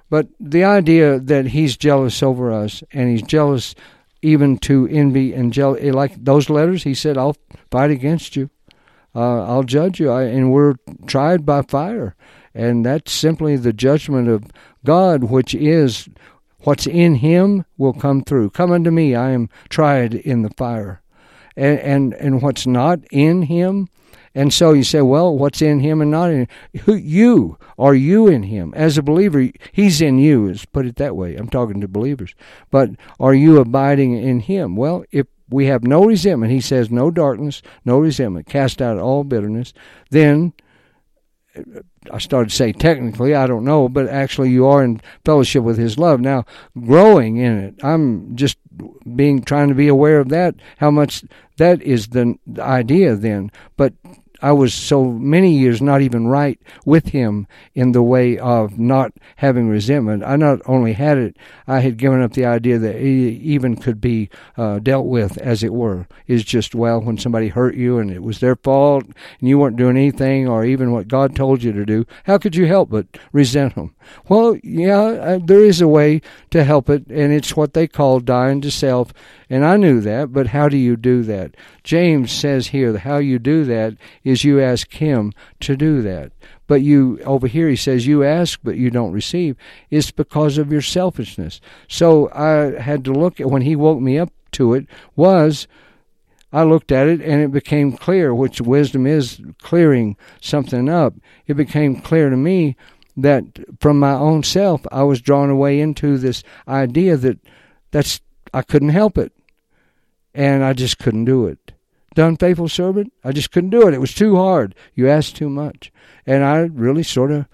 But 0.09 0.29
the 0.39 0.63
idea 0.63 1.19
that 1.19 1.47
he's 1.47 1.77
jealous 1.77 2.23
over 2.23 2.53
us 2.53 2.85
and 2.93 3.11
he's 3.11 3.23
jealous 3.23 3.75
even 4.23 4.59
to 4.59 4.87
envy 4.89 5.33
and 5.33 5.53
jealousy. 5.53 5.89
Eh, 5.89 5.93
like 5.93 6.25
those 6.25 6.51
letters, 6.51 6.85
he 6.85 6.95
said, 6.95 7.17
I'll 7.17 7.37
fight 7.71 7.91
against 7.91 8.37
you. 8.37 8.51
Uh, 9.15 9.45
I'll 9.45 9.65
judge 9.65 9.99
you. 9.99 10.11
I, 10.11 10.25
and 10.25 10.53
we're 10.53 10.75
tried 11.07 11.45
by 11.45 11.63
fire. 11.63 12.15
And 12.55 12.85
that's 12.85 13.13
simply 13.13 13.57
the 13.57 13.73
judgment 13.73 14.29
of 14.29 14.45
God, 14.85 15.25
which 15.25 15.55
is 15.55 16.09
what's 16.61 16.87
in 16.87 17.17
him 17.17 17.65
will 17.79 17.93
come 17.93 18.23
through. 18.23 18.51
Come 18.51 18.73
unto 18.73 18.91
me, 18.91 19.15
I 19.15 19.31
am 19.31 19.49
tried 19.69 20.15
in 20.15 20.43
the 20.43 20.51
fire. 20.51 21.03
And, 21.57 21.79
and, 21.81 22.15
and 22.15 22.43
what's 22.43 22.67
not 22.67 23.01
in 23.11 23.43
him 23.43 23.89
and 24.35 24.53
so 24.53 24.73
you 24.73 24.85
say, 24.85 25.01
well, 25.01 25.37
what's 25.37 25.61
in 25.61 25.81
him 25.81 26.01
and 26.01 26.11
not 26.11 26.31
in 26.31 26.47
him? 26.73 26.99
You, 27.01 27.59
are 27.79 27.95
you 27.95 28.29
in 28.29 28.45
him? 28.45 28.73
As 28.77 28.97
a 28.97 29.03
believer, 29.03 29.49
he's 29.73 30.01
in 30.01 30.19
you, 30.19 30.47
let's 30.47 30.65
put 30.65 30.87
it 30.87 30.97
that 30.97 31.17
way. 31.17 31.35
I'm 31.35 31.49
talking 31.49 31.81
to 31.81 31.89
believers. 31.89 32.35
But 32.71 32.91
are 33.19 33.35
you 33.35 33.59
abiding 33.59 34.17
in 34.17 34.41
him? 34.41 34.77
Well, 34.77 35.05
if 35.11 35.27
we 35.49 35.67
have 35.67 35.83
no 35.83 36.05
resentment, 36.05 36.53
he 36.53 36.61
says, 36.61 36.91
no 36.91 37.11
darkness, 37.11 37.61
no 37.85 37.99
resentment, 37.99 38.47
cast 38.47 38.81
out 38.81 38.99
all 38.99 39.25
bitterness, 39.25 39.73
then 40.11 40.53
I 42.11 42.19
started 42.19 42.51
to 42.51 42.57
say 42.57 42.73
technically, 42.73 43.35
I 43.35 43.47
don't 43.47 43.65
know, 43.65 43.89
but 43.89 44.09
actually 44.09 44.51
you 44.51 44.67
are 44.67 44.85
in 44.85 45.01
fellowship 45.25 45.65
with 45.65 45.79
His 45.79 45.99
love. 45.99 46.21
Now, 46.21 46.45
growing 46.85 47.37
in 47.37 47.59
it, 47.59 47.75
I'm 47.83 48.37
just 48.37 48.57
being 49.15 49.43
trying 49.43 49.69
to 49.69 49.75
be 49.75 49.89
aware 49.89 50.21
of 50.21 50.29
that, 50.29 50.55
how 50.79 50.91
much 50.91 51.25
that 51.59 51.83
is 51.83 52.09
the 52.09 52.37
idea 52.59 53.17
then. 53.17 53.51
But 53.77 53.95
I 54.43 54.53
was 54.53 54.73
so 54.73 55.05
many 55.05 55.53
years 55.57 55.83
not 55.83 56.03
even 56.03 56.27
right 56.27 56.61
with 56.85 57.09
him 57.09 57.47
in 57.75 57.93
the 57.93 58.03
way 58.03 58.39
of 58.39 58.79
not 58.79 59.13
having 59.37 59.69
resentment. 59.69 60.25
I 60.25 60.37
not 60.37 60.61
only 60.67 60.95
had 60.95 61.19
it, 61.19 61.37
I 61.67 61.81
had 61.81 61.97
given 61.97 62.23
up 62.23 62.33
the 62.33 62.47
idea 62.47 62.79
that 62.79 62.97
it 62.97 63.05
even 63.05 63.77
could 63.77 64.01
be 64.01 64.31
uh, 64.57 64.79
dealt 64.79 65.07
with, 65.07 65.39
as 65.39 65.63
it 65.63 65.73
were. 65.73 66.07
Is 66.27 66.45
just 66.45 66.75
well 66.75 67.01
when 67.01 67.19
somebody 67.19 67.49
hurt 67.49 67.75
you 67.75 67.99
and 67.99 68.11
it 68.11 68.23
was 68.23 68.41
their 68.41 68.57
fault 68.57 69.05
and 69.05 69.49
you 69.49 69.59
weren't 69.59 69.77
doing 69.77 69.97
anything 69.97 70.49
or 70.49 70.65
even 70.65 70.93
what 70.93 71.09
God 71.09 71.35
told 71.35 71.63
you 71.63 71.73
to 71.73 71.85
do. 71.85 72.07
How 72.25 72.39
could 72.39 72.57
you 72.57 72.67
help 72.67 72.91
but 72.91 73.07
resent 73.33 73.75
them? 73.75 73.95
Well, 74.29 74.57
yeah, 74.63 75.01
uh, 75.01 75.39
there 75.43 75.65
is 75.65 75.81
a 75.81 75.89
way 75.89 76.23
to 76.51 76.65
help 76.65 76.89
it, 76.89 77.07
and 77.09 77.33
it's 77.33 77.57
what 77.57 77.75
they 77.75 77.87
call 77.87 78.21
dying 78.21 78.61
to 78.63 78.71
self. 78.71 79.13
And 79.49 79.65
I 79.65 79.77
knew 79.77 80.01
that, 80.01 80.33
but 80.33 80.49
how 80.49 80.69
do 80.69 80.77
you 80.77 80.97
do 80.97 81.23
that? 81.25 81.57
James 81.83 82.31
says 82.31 82.69
here 82.69 82.97
how 82.99 83.19
you 83.19 83.39
do 83.39 83.65
that 83.65 83.97
is 84.25 84.45
you 84.45 84.61
ask 84.61 84.93
him 84.93 85.33
to 85.61 85.77
do 85.77 86.03
that. 86.03 86.33
But 86.67 86.83
you, 86.83 87.19
over 87.25 87.49
here, 87.49 87.69
he 87.69 87.75
says, 87.75 88.07
you 88.07 88.23
ask, 88.23 88.61
but 88.63 88.77
you 88.77 88.91
don't 88.91 89.13
receive. 89.13 89.57
It's 89.91 90.13
because 90.13 90.57
of 90.57 90.71
your 90.71 90.83
selfishness. 90.83 91.61
So 91.89 92.31
I 92.33 92.81
had 92.81 93.05
to 93.07 93.13
look 93.13 93.41
at, 93.41 93.51
when 93.51 93.63
he 93.63 93.75
woke 93.75 94.01
me 94.01 94.19
up 94.19 94.33
to 94.53 94.75
it, 94.75 94.87
was 95.17 95.67
I 96.53 96.65
looked 96.65 96.91
at 96.91 97.07
it 97.07 97.21
and 97.21 97.41
it 97.43 97.53
became 97.53 97.97
clear, 97.97 98.35
which 98.35 98.61
wisdom 98.61 99.07
is 99.07 99.41
clearing 99.63 100.17
something 100.41 100.89
up. 100.89 101.15
It 101.47 101.55
became 101.55 102.01
clear 102.01 102.31
to 102.31 102.37
me 102.37 102.77
that 103.17 103.45
from 103.81 103.99
my 103.99 104.13
own 104.13 104.43
self, 104.43 104.87
I 104.91 105.03
was 105.03 105.21
drawn 105.21 105.51
away 105.51 105.81
into 105.81 106.19
this 106.19 106.43
idea 106.67 107.17
that 107.17 107.39
that's 107.91 108.21
I 108.53 108.63
couldn't 108.63 108.91
help 108.91 109.19
it, 109.19 109.33
and 110.35 110.65
I 110.65 110.73
just 110.73 110.99
couldn't 110.99 111.25
do 111.25 111.47
it. 111.47 111.73
Done, 112.15 112.37
faithful 112.37 112.69
servant. 112.69 113.13
I 113.23 113.33
just 113.33 113.53
couldn't 113.53 113.71
do 113.71 113.87
it. 113.87 113.95
It 113.95 114.01
was 114.01 114.15
too 114.15 114.37
hard. 114.37 114.75
You 114.95 115.09
asked 115.09 115.37
too 115.37 115.49
much, 115.49 115.93
and 116.27 116.45
I 116.45 116.63
really 116.63 117.05
sort 117.05 117.31
of 117.31 117.47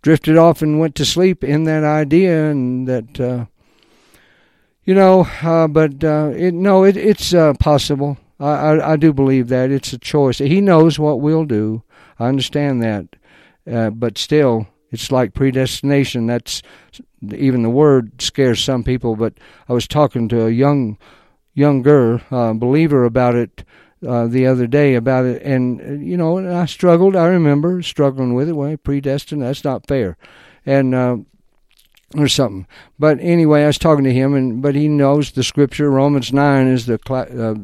drifted 0.00 0.36
off 0.38 0.62
and 0.62 0.80
went 0.80 0.94
to 0.96 1.04
sleep 1.04 1.44
in 1.44 1.64
that 1.64 1.84
idea, 1.84 2.50
and 2.50 2.88
that 2.88 3.20
uh, 3.20 3.44
you 4.84 4.94
know. 4.94 5.28
Uh, 5.42 5.68
but 5.68 6.02
uh, 6.02 6.32
it, 6.34 6.54
no, 6.54 6.84
it, 6.84 6.96
it's 6.96 7.34
uh, 7.34 7.52
possible. 7.60 8.16
I, 8.40 8.46
I, 8.46 8.92
I 8.92 8.96
do 8.96 9.12
believe 9.12 9.48
that 9.48 9.70
it's 9.70 9.92
a 9.92 9.98
choice. 9.98 10.38
He 10.38 10.60
knows 10.60 10.98
what 10.98 11.20
we'll 11.20 11.44
do. 11.44 11.82
I 12.18 12.28
understand 12.28 12.82
that, 12.82 13.16
uh, 13.70 13.90
but 13.90 14.16
still, 14.16 14.66
it's 14.90 15.12
like 15.12 15.34
predestination. 15.34 16.26
That's 16.26 16.62
even 17.22 17.62
the 17.62 17.70
word 17.70 18.20
scares 18.20 18.62
some 18.62 18.84
people. 18.84 19.16
But 19.16 19.34
I 19.68 19.72
was 19.72 19.86
talking 19.86 20.28
to 20.28 20.46
a 20.46 20.50
young 20.50 20.98
younger 21.54 22.22
uh, 22.30 22.52
believer 22.52 23.04
about 23.04 23.34
it 23.34 23.64
uh, 24.06 24.26
the 24.28 24.46
other 24.46 24.66
day 24.66 24.94
about 24.94 25.24
it, 25.24 25.42
and 25.42 26.06
you 26.06 26.16
know, 26.16 26.38
and 26.38 26.48
I 26.48 26.66
struggled. 26.66 27.16
I 27.16 27.26
remember 27.26 27.82
struggling 27.82 28.34
with 28.34 28.48
it. 28.48 28.52
Well, 28.52 28.76
predestined. 28.76 29.42
That's 29.42 29.64
not 29.64 29.86
fair, 29.88 30.16
and 30.64 30.94
uh, 30.94 31.16
or 32.16 32.28
something. 32.28 32.66
But 32.98 33.18
anyway, 33.20 33.64
I 33.64 33.66
was 33.66 33.78
talking 33.78 34.04
to 34.04 34.12
him, 34.12 34.34
and 34.34 34.62
but 34.62 34.74
he 34.74 34.88
knows 34.88 35.32
the 35.32 35.42
scripture. 35.42 35.90
Romans 35.90 36.32
nine 36.32 36.68
is 36.68 36.86
the 36.86 37.00
cl- 37.06 37.26
uh, 37.40 37.54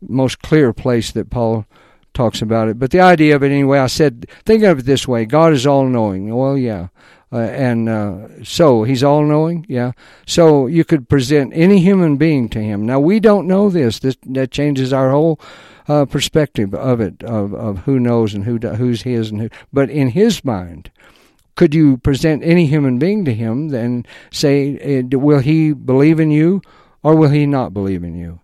most 0.00 0.40
clear 0.42 0.72
place 0.72 1.10
that 1.12 1.30
Paul 1.30 1.66
talks 2.14 2.42
about 2.42 2.68
it. 2.68 2.78
But 2.78 2.90
the 2.90 3.00
idea 3.00 3.36
of 3.36 3.42
it 3.42 3.52
anyway, 3.52 3.78
I 3.78 3.86
said, 3.86 4.26
think 4.44 4.62
of 4.62 4.80
it 4.80 4.86
this 4.86 5.06
way: 5.06 5.24
God 5.24 5.52
is 5.52 5.66
all 5.66 5.86
knowing. 5.86 6.34
Well, 6.34 6.56
yeah. 6.56 6.88
Uh, 7.32 7.38
and 7.38 7.88
uh, 7.88 8.26
so 8.42 8.82
he's 8.82 9.04
all 9.04 9.24
knowing, 9.24 9.64
yeah. 9.68 9.92
So 10.26 10.66
you 10.66 10.84
could 10.84 11.08
present 11.08 11.52
any 11.54 11.78
human 11.78 12.16
being 12.16 12.48
to 12.48 12.60
him. 12.60 12.84
Now 12.84 12.98
we 12.98 13.20
don't 13.20 13.46
know 13.46 13.70
this. 13.70 14.00
This 14.00 14.16
that 14.26 14.50
changes 14.50 14.92
our 14.92 15.12
whole 15.12 15.40
uh, 15.86 16.06
perspective 16.06 16.74
of 16.74 17.00
it, 17.00 17.22
of 17.22 17.54
of 17.54 17.78
who 17.80 18.00
knows 18.00 18.34
and 18.34 18.44
who 18.44 18.58
who's 18.58 19.02
his 19.02 19.30
and 19.30 19.42
who. 19.42 19.48
But 19.72 19.90
in 19.90 20.08
his 20.08 20.44
mind, 20.44 20.90
could 21.54 21.72
you 21.72 21.98
present 21.98 22.42
any 22.42 22.66
human 22.66 22.98
being 22.98 23.24
to 23.26 23.34
him? 23.34 23.72
and 23.74 24.08
say, 24.32 24.78
eh, 24.78 25.02
will 25.12 25.40
he 25.40 25.72
believe 25.72 26.18
in 26.18 26.30
you, 26.30 26.62
or 27.02 27.14
will 27.14 27.30
he 27.30 27.46
not 27.46 27.72
believe 27.72 28.02
in 28.02 28.16
you? 28.16 28.39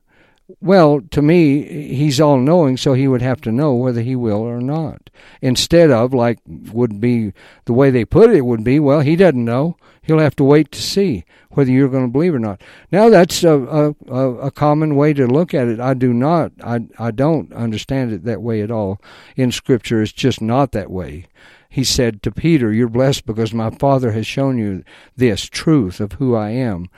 Well, 0.60 1.00
to 1.10 1.22
me, 1.22 1.94
he's 1.94 2.20
all 2.20 2.38
knowing, 2.38 2.76
so 2.76 2.92
he 2.92 3.08
would 3.08 3.22
have 3.22 3.40
to 3.42 3.52
know 3.52 3.74
whether 3.74 4.00
he 4.00 4.14
will 4.14 4.42
or 4.42 4.60
not. 4.60 5.10
Instead 5.42 5.90
of, 5.90 6.14
like, 6.14 6.38
would 6.46 7.00
be 7.00 7.32
the 7.64 7.72
way 7.72 7.90
they 7.90 8.04
put 8.04 8.30
it, 8.30 8.42
would 8.42 8.62
be, 8.62 8.78
well, 8.78 9.00
he 9.00 9.16
doesn't 9.16 9.44
know. 9.44 9.76
He'll 10.02 10.20
have 10.20 10.36
to 10.36 10.44
wait 10.44 10.70
to 10.70 10.80
see 10.80 11.24
whether 11.50 11.70
you're 11.70 11.88
going 11.88 12.06
to 12.06 12.12
believe 12.12 12.34
or 12.34 12.38
not. 12.38 12.60
Now, 12.92 13.08
that's 13.08 13.42
a, 13.42 13.92
a, 14.08 14.14
a 14.14 14.50
common 14.52 14.94
way 14.94 15.12
to 15.14 15.26
look 15.26 15.52
at 15.52 15.66
it. 15.66 15.80
I 15.80 15.94
do 15.94 16.12
not, 16.12 16.52
I, 16.62 16.86
I 16.96 17.10
don't 17.10 17.52
understand 17.52 18.12
it 18.12 18.22
that 18.24 18.40
way 18.40 18.60
at 18.60 18.70
all. 18.70 19.00
In 19.34 19.50
Scripture, 19.50 20.00
it's 20.00 20.12
just 20.12 20.40
not 20.40 20.70
that 20.72 20.92
way. 20.92 21.26
He 21.68 21.82
said 21.82 22.22
to 22.22 22.30
Peter, 22.30 22.72
You're 22.72 22.88
blessed 22.88 23.26
because 23.26 23.52
my 23.52 23.70
Father 23.70 24.12
has 24.12 24.28
shown 24.28 24.58
you 24.58 24.84
this 25.16 25.46
truth 25.46 25.98
of 25.98 26.12
who 26.12 26.36
I 26.36 26.50
am 26.50 26.88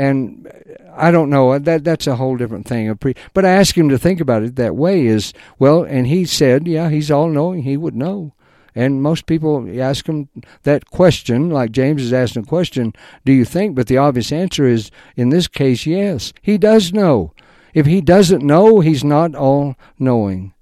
and 0.00 0.50
I 0.96 1.10
don't 1.10 1.28
know 1.28 1.58
that 1.58 1.84
that's 1.84 2.06
a 2.06 2.16
whole 2.16 2.38
different 2.38 2.66
thing. 2.66 2.98
But 3.34 3.44
I 3.44 3.50
asked 3.50 3.76
him 3.76 3.90
to 3.90 3.98
think 3.98 4.18
about 4.18 4.42
it 4.42 4.56
that 4.56 4.74
way. 4.74 5.04
Is 5.04 5.34
well, 5.58 5.82
and 5.82 6.06
he 6.06 6.24
said, 6.24 6.66
yeah, 6.66 6.88
he's 6.88 7.10
all 7.10 7.28
knowing. 7.28 7.64
He 7.64 7.76
would 7.76 7.94
know. 7.94 8.32
And 8.74 9.02
most 9.02 9.26
people 9.26 9.68
ask 9.78 10.08
him 10.08 10.30
that 10.62 10.86
question, 10.86 11.50
like 11.50 11.72
James 11.72 12.02
is 12.02 12.14
asking 12.14 12.44
a 12.44 12.46
question, 12.46 12.94
do 13.26 13.32
you 13.32 13.44
think? 13.44 13.74
But 13.74 13.88
the 13.88 13.98
obvious 13.98 14.32
answer 14.32 14.66
is, 14.66 14.90
in 15.16 15.28
this 15.28 15.48
case, 15.48 15.84
yes. 15.84 16.32
He 16.40 16.56
does 16.56 16.94
know. 16.94 17.34
If 17.74 17.84
he 17.84 18.00
doesn't 18.00 18.42
know, 18.42 18.80
he's 18.80 19.04
not 19.04 19.34
all 19.34 19.76
knowing. 19.98 20.54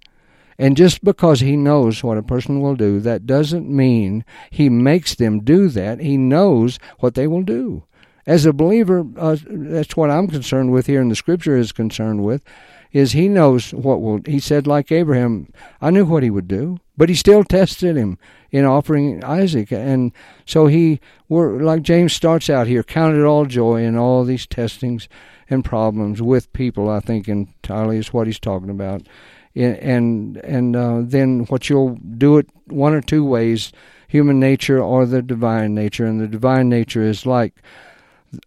And 0.59 0.77
just 0.77 1.05
because 1.05 1.39
he 1.39 1.55
knows 1.55 2.03
what 2.03 2.19
a 2.19 2.23
person 2.25 2.61
will 2.61 2.75
do, 2.75 2.99
that 3.01 3.25
doesn't 3.25 3.71
mean 3.71 4.25
he 4.51 4.69
makes 4.69 5.15
them 5.15 5.45
do 5.45 5.69
that. 5.69 6.01
He 6.01 6.17
knows 6.17 6.81
what 6.99 7.15
they 7.15 7.29
will 7.29 7.45
do 7.45 7.85
as 8.29 8.45
a 8.45 8.53
believer, 8.53 9.07
uh, 9.17 9.39
that's 9.47 9.97
what 9.97 10.11
I'm 10.11 10.29
concerned 10.29 10.71
with 10.71 10.87
here, 10.87 11.01
and 11.01 11.11
the 11.11 11.17
Scripture 11.17 11.57
is 11.57 11.73
concerned 11.73 12.23
with, 12.23 12.45
is 12.93 13.13
he 13.13 13.27
knows 13.27 13.73
what 13.73 14.03
will. 14.03 14.21
He 14.27 14.39
said, 14.39 14.67
like 14.67 14.93
Abraham, 14.93 15.51
I 15.81 15.89
knew 15.89 16.05
what 16.05 16.23
he 16.23 16.29
would 16.29 16.47
do, 16.47 16.79
but 16.95 17.09
he 17.09 17.15
still 17.15 17.43
tested 17.43 17.97
him 17.97 18.19
in 18.51 18.67
offering 18.67 19.25
Isaac, 19.25 19.73
and 19.73 20.13
so 20.45 20.67
he, 20.67 21.01
were 21.31 21.63
like 21.63 21.81
James 21.81 22.13
starts 22.13 22.51
out 22.51 22.67
here, 22.67 22.83
counted 22.83 23.25
all 23.25 23.47
joy 23.47 23.83
in 23.83 23.97
all 23.97 24.25
these 24.25 24.47
testings 24.47 25.09
and 25.49 25.65
problems 25.65 26.21
with 26.21 26.53
people. 26.53 26.91
I 26.91 27.01
think 27.01 27.29
entirely 27.29 27.97
is 27.97 28.13
what 28.13 28.27
he's 28.27 28.39
talking 28.39 28.69
about, 28.69 29.07
and 29.55 30.37
and 30.37 30.77
uh, 30.77 31.01
then 31.03 31.47
what 31.47 31.71
you'll 31.71 31.97
do 31.97 32.37
it 32.37 32.51
one 32.67 32.93
or 32.93 33.01
two 33.01 33.25
ways: 33.25 33.73
human 34.07 34.39
nature 34.39 34.83
or 34.83 35.07
the 35.07 35.23
divine 35.23 35.75
nature, 35.75 36.05
and 36.05 36.21
the 36.21 36.29
divine 36.29 36.69
nature 36.69 37.03
is 37.03 37.25
like 37.25 37.55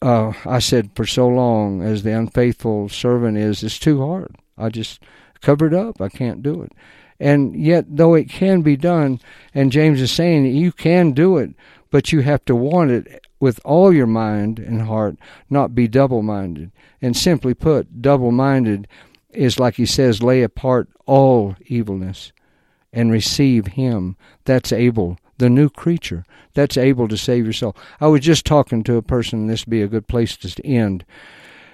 uh, 0.02 0.34
I 0.46 0.60
said 0.60 0.92
for 0.96 1.06
so 1.06 1.28
long 1.28 1.82
as 1.82 2.04
the 2.04 2.18
unfaithful 2.18 2.90
servant 2.90 3.38
is, 3.38 3.64
it's 3.64 3.80
too 3.80 4.06
hard. 4.06 4.36
I 4.58 4.70
just 4.70 5.02
covered 5.42 5.74
up. 5.74 6.02
I 6.02 6.10
can't 6.10 6.44
do 6.44 6.62
it. 6.62 6.72
And 7.20 7.56
yet, 7.56 7.86
though 7.88 8.16
it 8.16 8.30
can 8.30 8.62
be 8.62 8.76
done, 8.76 9.20
and 9.54 9.72
James 9.72 10.02
is 10.02 10.12
saying 10.12 10.46
you 10.46 10.72
can 10.72 11.12
do 11.12 11.38
it, 11.38 11.52
but 11.92 12.12
you 12.12 12.22
have 12.22 12.44
to 12.46 12.56
want 12.56 12.92
it 12.92 13.24
with 13.40 13.60
all 13.64 13.94
your 13.94 14.08
mind 14.08 14.60
and 14.60 14.84
heart, 14.84 15.18
not 15.50 15.76
be 15.76 15.88
double 15.88 16.22
minded. 16.22 16.72
And 17.02 17.16
simply 17.16 17.54
put, 17.54 18.02
double 18.02 18.32
minded 18.32 18.88
is 19.32 19.60
like 19.60 19.76
he 19.76 19.86
says, 19.86 20.24
lay 20.24 20.42
apart 20.42 20.90
all 21.06 21.56
evilness 21.66 22.32
and 22.94 23.12
receive 23.12 23.68
him 23.68 24.16
that's 24.46 24.72
able 24.72 25.18
the 25.42 25.50
new 25.50 25.70
creature 25.70 26.24
that's 26.54 26.78
able 26.78 27.08
to 27.08 27.18
save 27.18 27.44
your 27.44 27.54
soul. 27.54 27.76
I 28.00 28.08
was 28.08 28.22
just 28.22 28.46
talking 28.46 28.84
to 28.84 28.96
a 28.96 29.02
person. 29.02 29.48
This 29.48 29.66
would 29.66 29.72
be 29.72 29.82
a 29.82 29.88
good 29.88 30.08
place 30.08 30.38
to 30.38 30.66
end, 30.66 31.04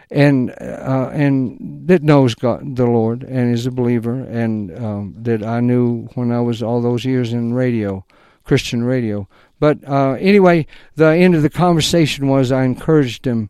and 0.10 0.52
uh, 0.62 1.10
and 1.12 1.88
that 1.88 2.02
knows 2.02 2.34
God, 2.34 2.78
the 2.78 2.86
Lord, 2.86 3.24
and 3.24 3.54
is 3.54 3.66
a 3.66 3.72
believer, 3.72 4.14
and 4.14 4.76
um, 4.84 5.16
that 5.18 5.44
I 5.44 5.60
knew 5.60 6.08
when 6.16 6.32
I 6.32 6.40
was 6.40 6.64
all 6.64 6.82
those 6.82 7.06
years 7.06 7.34
in 7.34 7.54
radio, 7.54 8.06
Christian 8.46 8.84
radio. 8.84 9.28
But 9.60 9.88
uh, 9.88 10.14
anyway, 10.14 10.66
the 10.96 11.08
end 11.08 11.36
of 11.36 11.42
the 11.42 11.50
conversation 11.50 12.28
was 12.28 12.52
I 12.52 12.64
encouraged 12.64 13.28
him, 13.28 13.50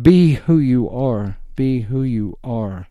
be 0.00 0.34
who 0.34 0.58
you 0.58 0.90
are, 0.90 1.36
be 1.54 1.82
who 1.82 2.02
you 2.02 2.36
are 2.42 2.88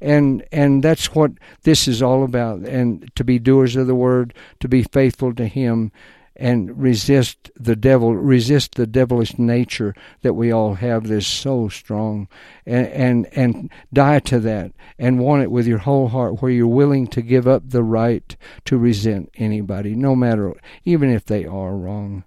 and 0.00 0.44
and 0.52 0.82
that's 0.82 1.14
what 1.14 1.32
this 1.62 1.88
is 1.88 2.02
all 2.02 2.24
about. 2.24 2.60
And 2.60 3.10
to 3.16 3.24
be 3.24 3.38
doers 3.38 3.76
of 3.76 3.86
the 3.86 3.94
word 3.94 4.34
to 4.60 4.68
be 4.68 4.82
faithful 4.82 5.34
to 5.34 5.46
him 5.46 5.92
and 6.36 6.76
resist 6.80 7.50
the 7.56 7.76
devil, 7.76 8.14
resist 8.16 8.74
the 8.74 8.86
devilish 8.86 9.38
nature 9.38 9.94
that 10.22 10.34
we 10.34 10.50
all 10.50 10.74
have 10.74 11.06
that's 11.06 11.26
so 11.26 11.68
strong, 11.68 12.26
and, 12.66 12.88
and, 12.88 13.28
and 13.36 13.70
die 13.92 14.18
to 14.18 14.40
that 14.40 14.72
and 14.98 15.20
want 15.20 15.42
it 15.42 15.50
with 15.50 15.66
your 15.66 15.78
whole 15.78 16.08
heart, 16.08 16.42
where 16.42 16.50
you're 16.50 16.66
willing 16.66 17.06
to 17.06 17.22
give 17.22 17.46
up 17.46 17.62
the 17.66 17.84
right 17.84 18.36
to 18.64 18.76
resent 18.76 19.30
anybody, 19.36 19.94
no 19.94 20.16
matter, 20.16 20.54
even 20.84 21.08
if 21.08 21.24
they 21.24 21.44
are 21.44 21.76
wrong 21.76 22.24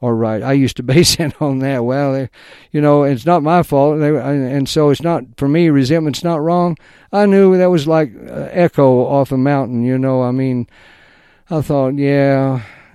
or 0.00 0.14
right. 0.14 0.42
I 0.42 0.52
used 0.52 0.76
to 0.76 0.82
base 0.94 1.18
it 1.18 1.40
on 1.40 1.58
that. 1.60 1.84
Well, 1.84 2.28
you 2.72 2.80
know, 2.80 3.02
it's 3.02 3.26
not 3.26 3.42
my 3.42 3.62
fault, 3.62 4.00
they, 4.00 4.16
and 4.16 4.68
so 4.68 4.90
it's 4.90 5.02
not 5.02 5.24
for 5.36 5.48
me. 5.48 5.68
Resentment's 5.68 6.24
not 6.24 6.40
wrong. 6.40 6.76
I 7.12 7.26
knew 7.26 7.56
that 7.56 7.70
was 7.70 7.86
like 7.86 8.12
uh, 8.14 8.48
echo 8.50 9.04
off 9.06 9.32
a 9.32 9.38
mountain. 9.38 9.82
You 9.82 9.98
know, 9.98 10.22
I 10.22 10.30
mean, 10.30 10.66
I 11.50 11.62
thought, 11.62 11.94
yeah, 11.94 12.62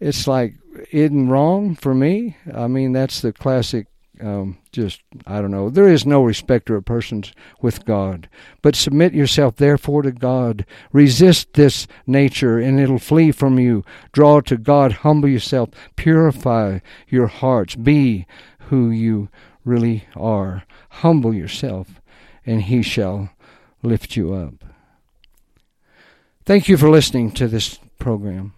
it's 0.00 0.26
like 0.26 0.54
isn't 0.90 1.28
wrong 1.28 1.74
for 1.74 1.94
me. 1.94 2.36
I 2.52 2.66
mean, 2.66 2.92
that's 2.92 3.20
the 3.20 3.32
classic. 3.32 3.86
Um, 4.22 4.58
just 4.70 5.02
I 5.26 5.40
don't 5.40 5.50
know. 5.50 5.68
There 5.68 5.88
is 5.88 6.06
no 6.06 6.22
respecter 6.22 6.76
of 6.76 6.84
persons 6.84 7.32
with 7.60 7.84
God. 7.84 8.28
But 8.62 8.76
submit 8.76 9.14
yourself 9.14 9.56
therefore 9.56 10.02
to 10.02 10.12
God. 10.12 10.64
Resist 10.92 11.54
this 11.54 11.86
nature, 12.06 12.58
and 12.58 12.78
it'll 12.78 12.98
flee 12.98 13.32
from 13.32 13.58
you. 13.58 13.84
Draw 14.12 14.42
to 14.42 14.56
God. 14.56 14.92
Humble 14.92 15.28
yourself. 15.28 15.70
Purify 15.96 16.78
your 17.08 17.26
hearts. 17.26 17.74
Be 17.74 18.26
who 18.68 18.90
you 18.90 19.28
really 19.64 20.04
are. 20.16 20.64
Humble 20.88 21.34
yourself, 21.34 22.00
and 22.46 22.62
He 22.62 22.82
shall 22.82 23.30
lift 23.82 24.16
you 24.16 24.32
up. 24.32 24.54
Thank 26.44 26.68
you 26.68 26.76
for 26.76 26.90
listening 26.90 27.32
to 27.32 27.48
this 27.48 27.78
program. 27.98 28.54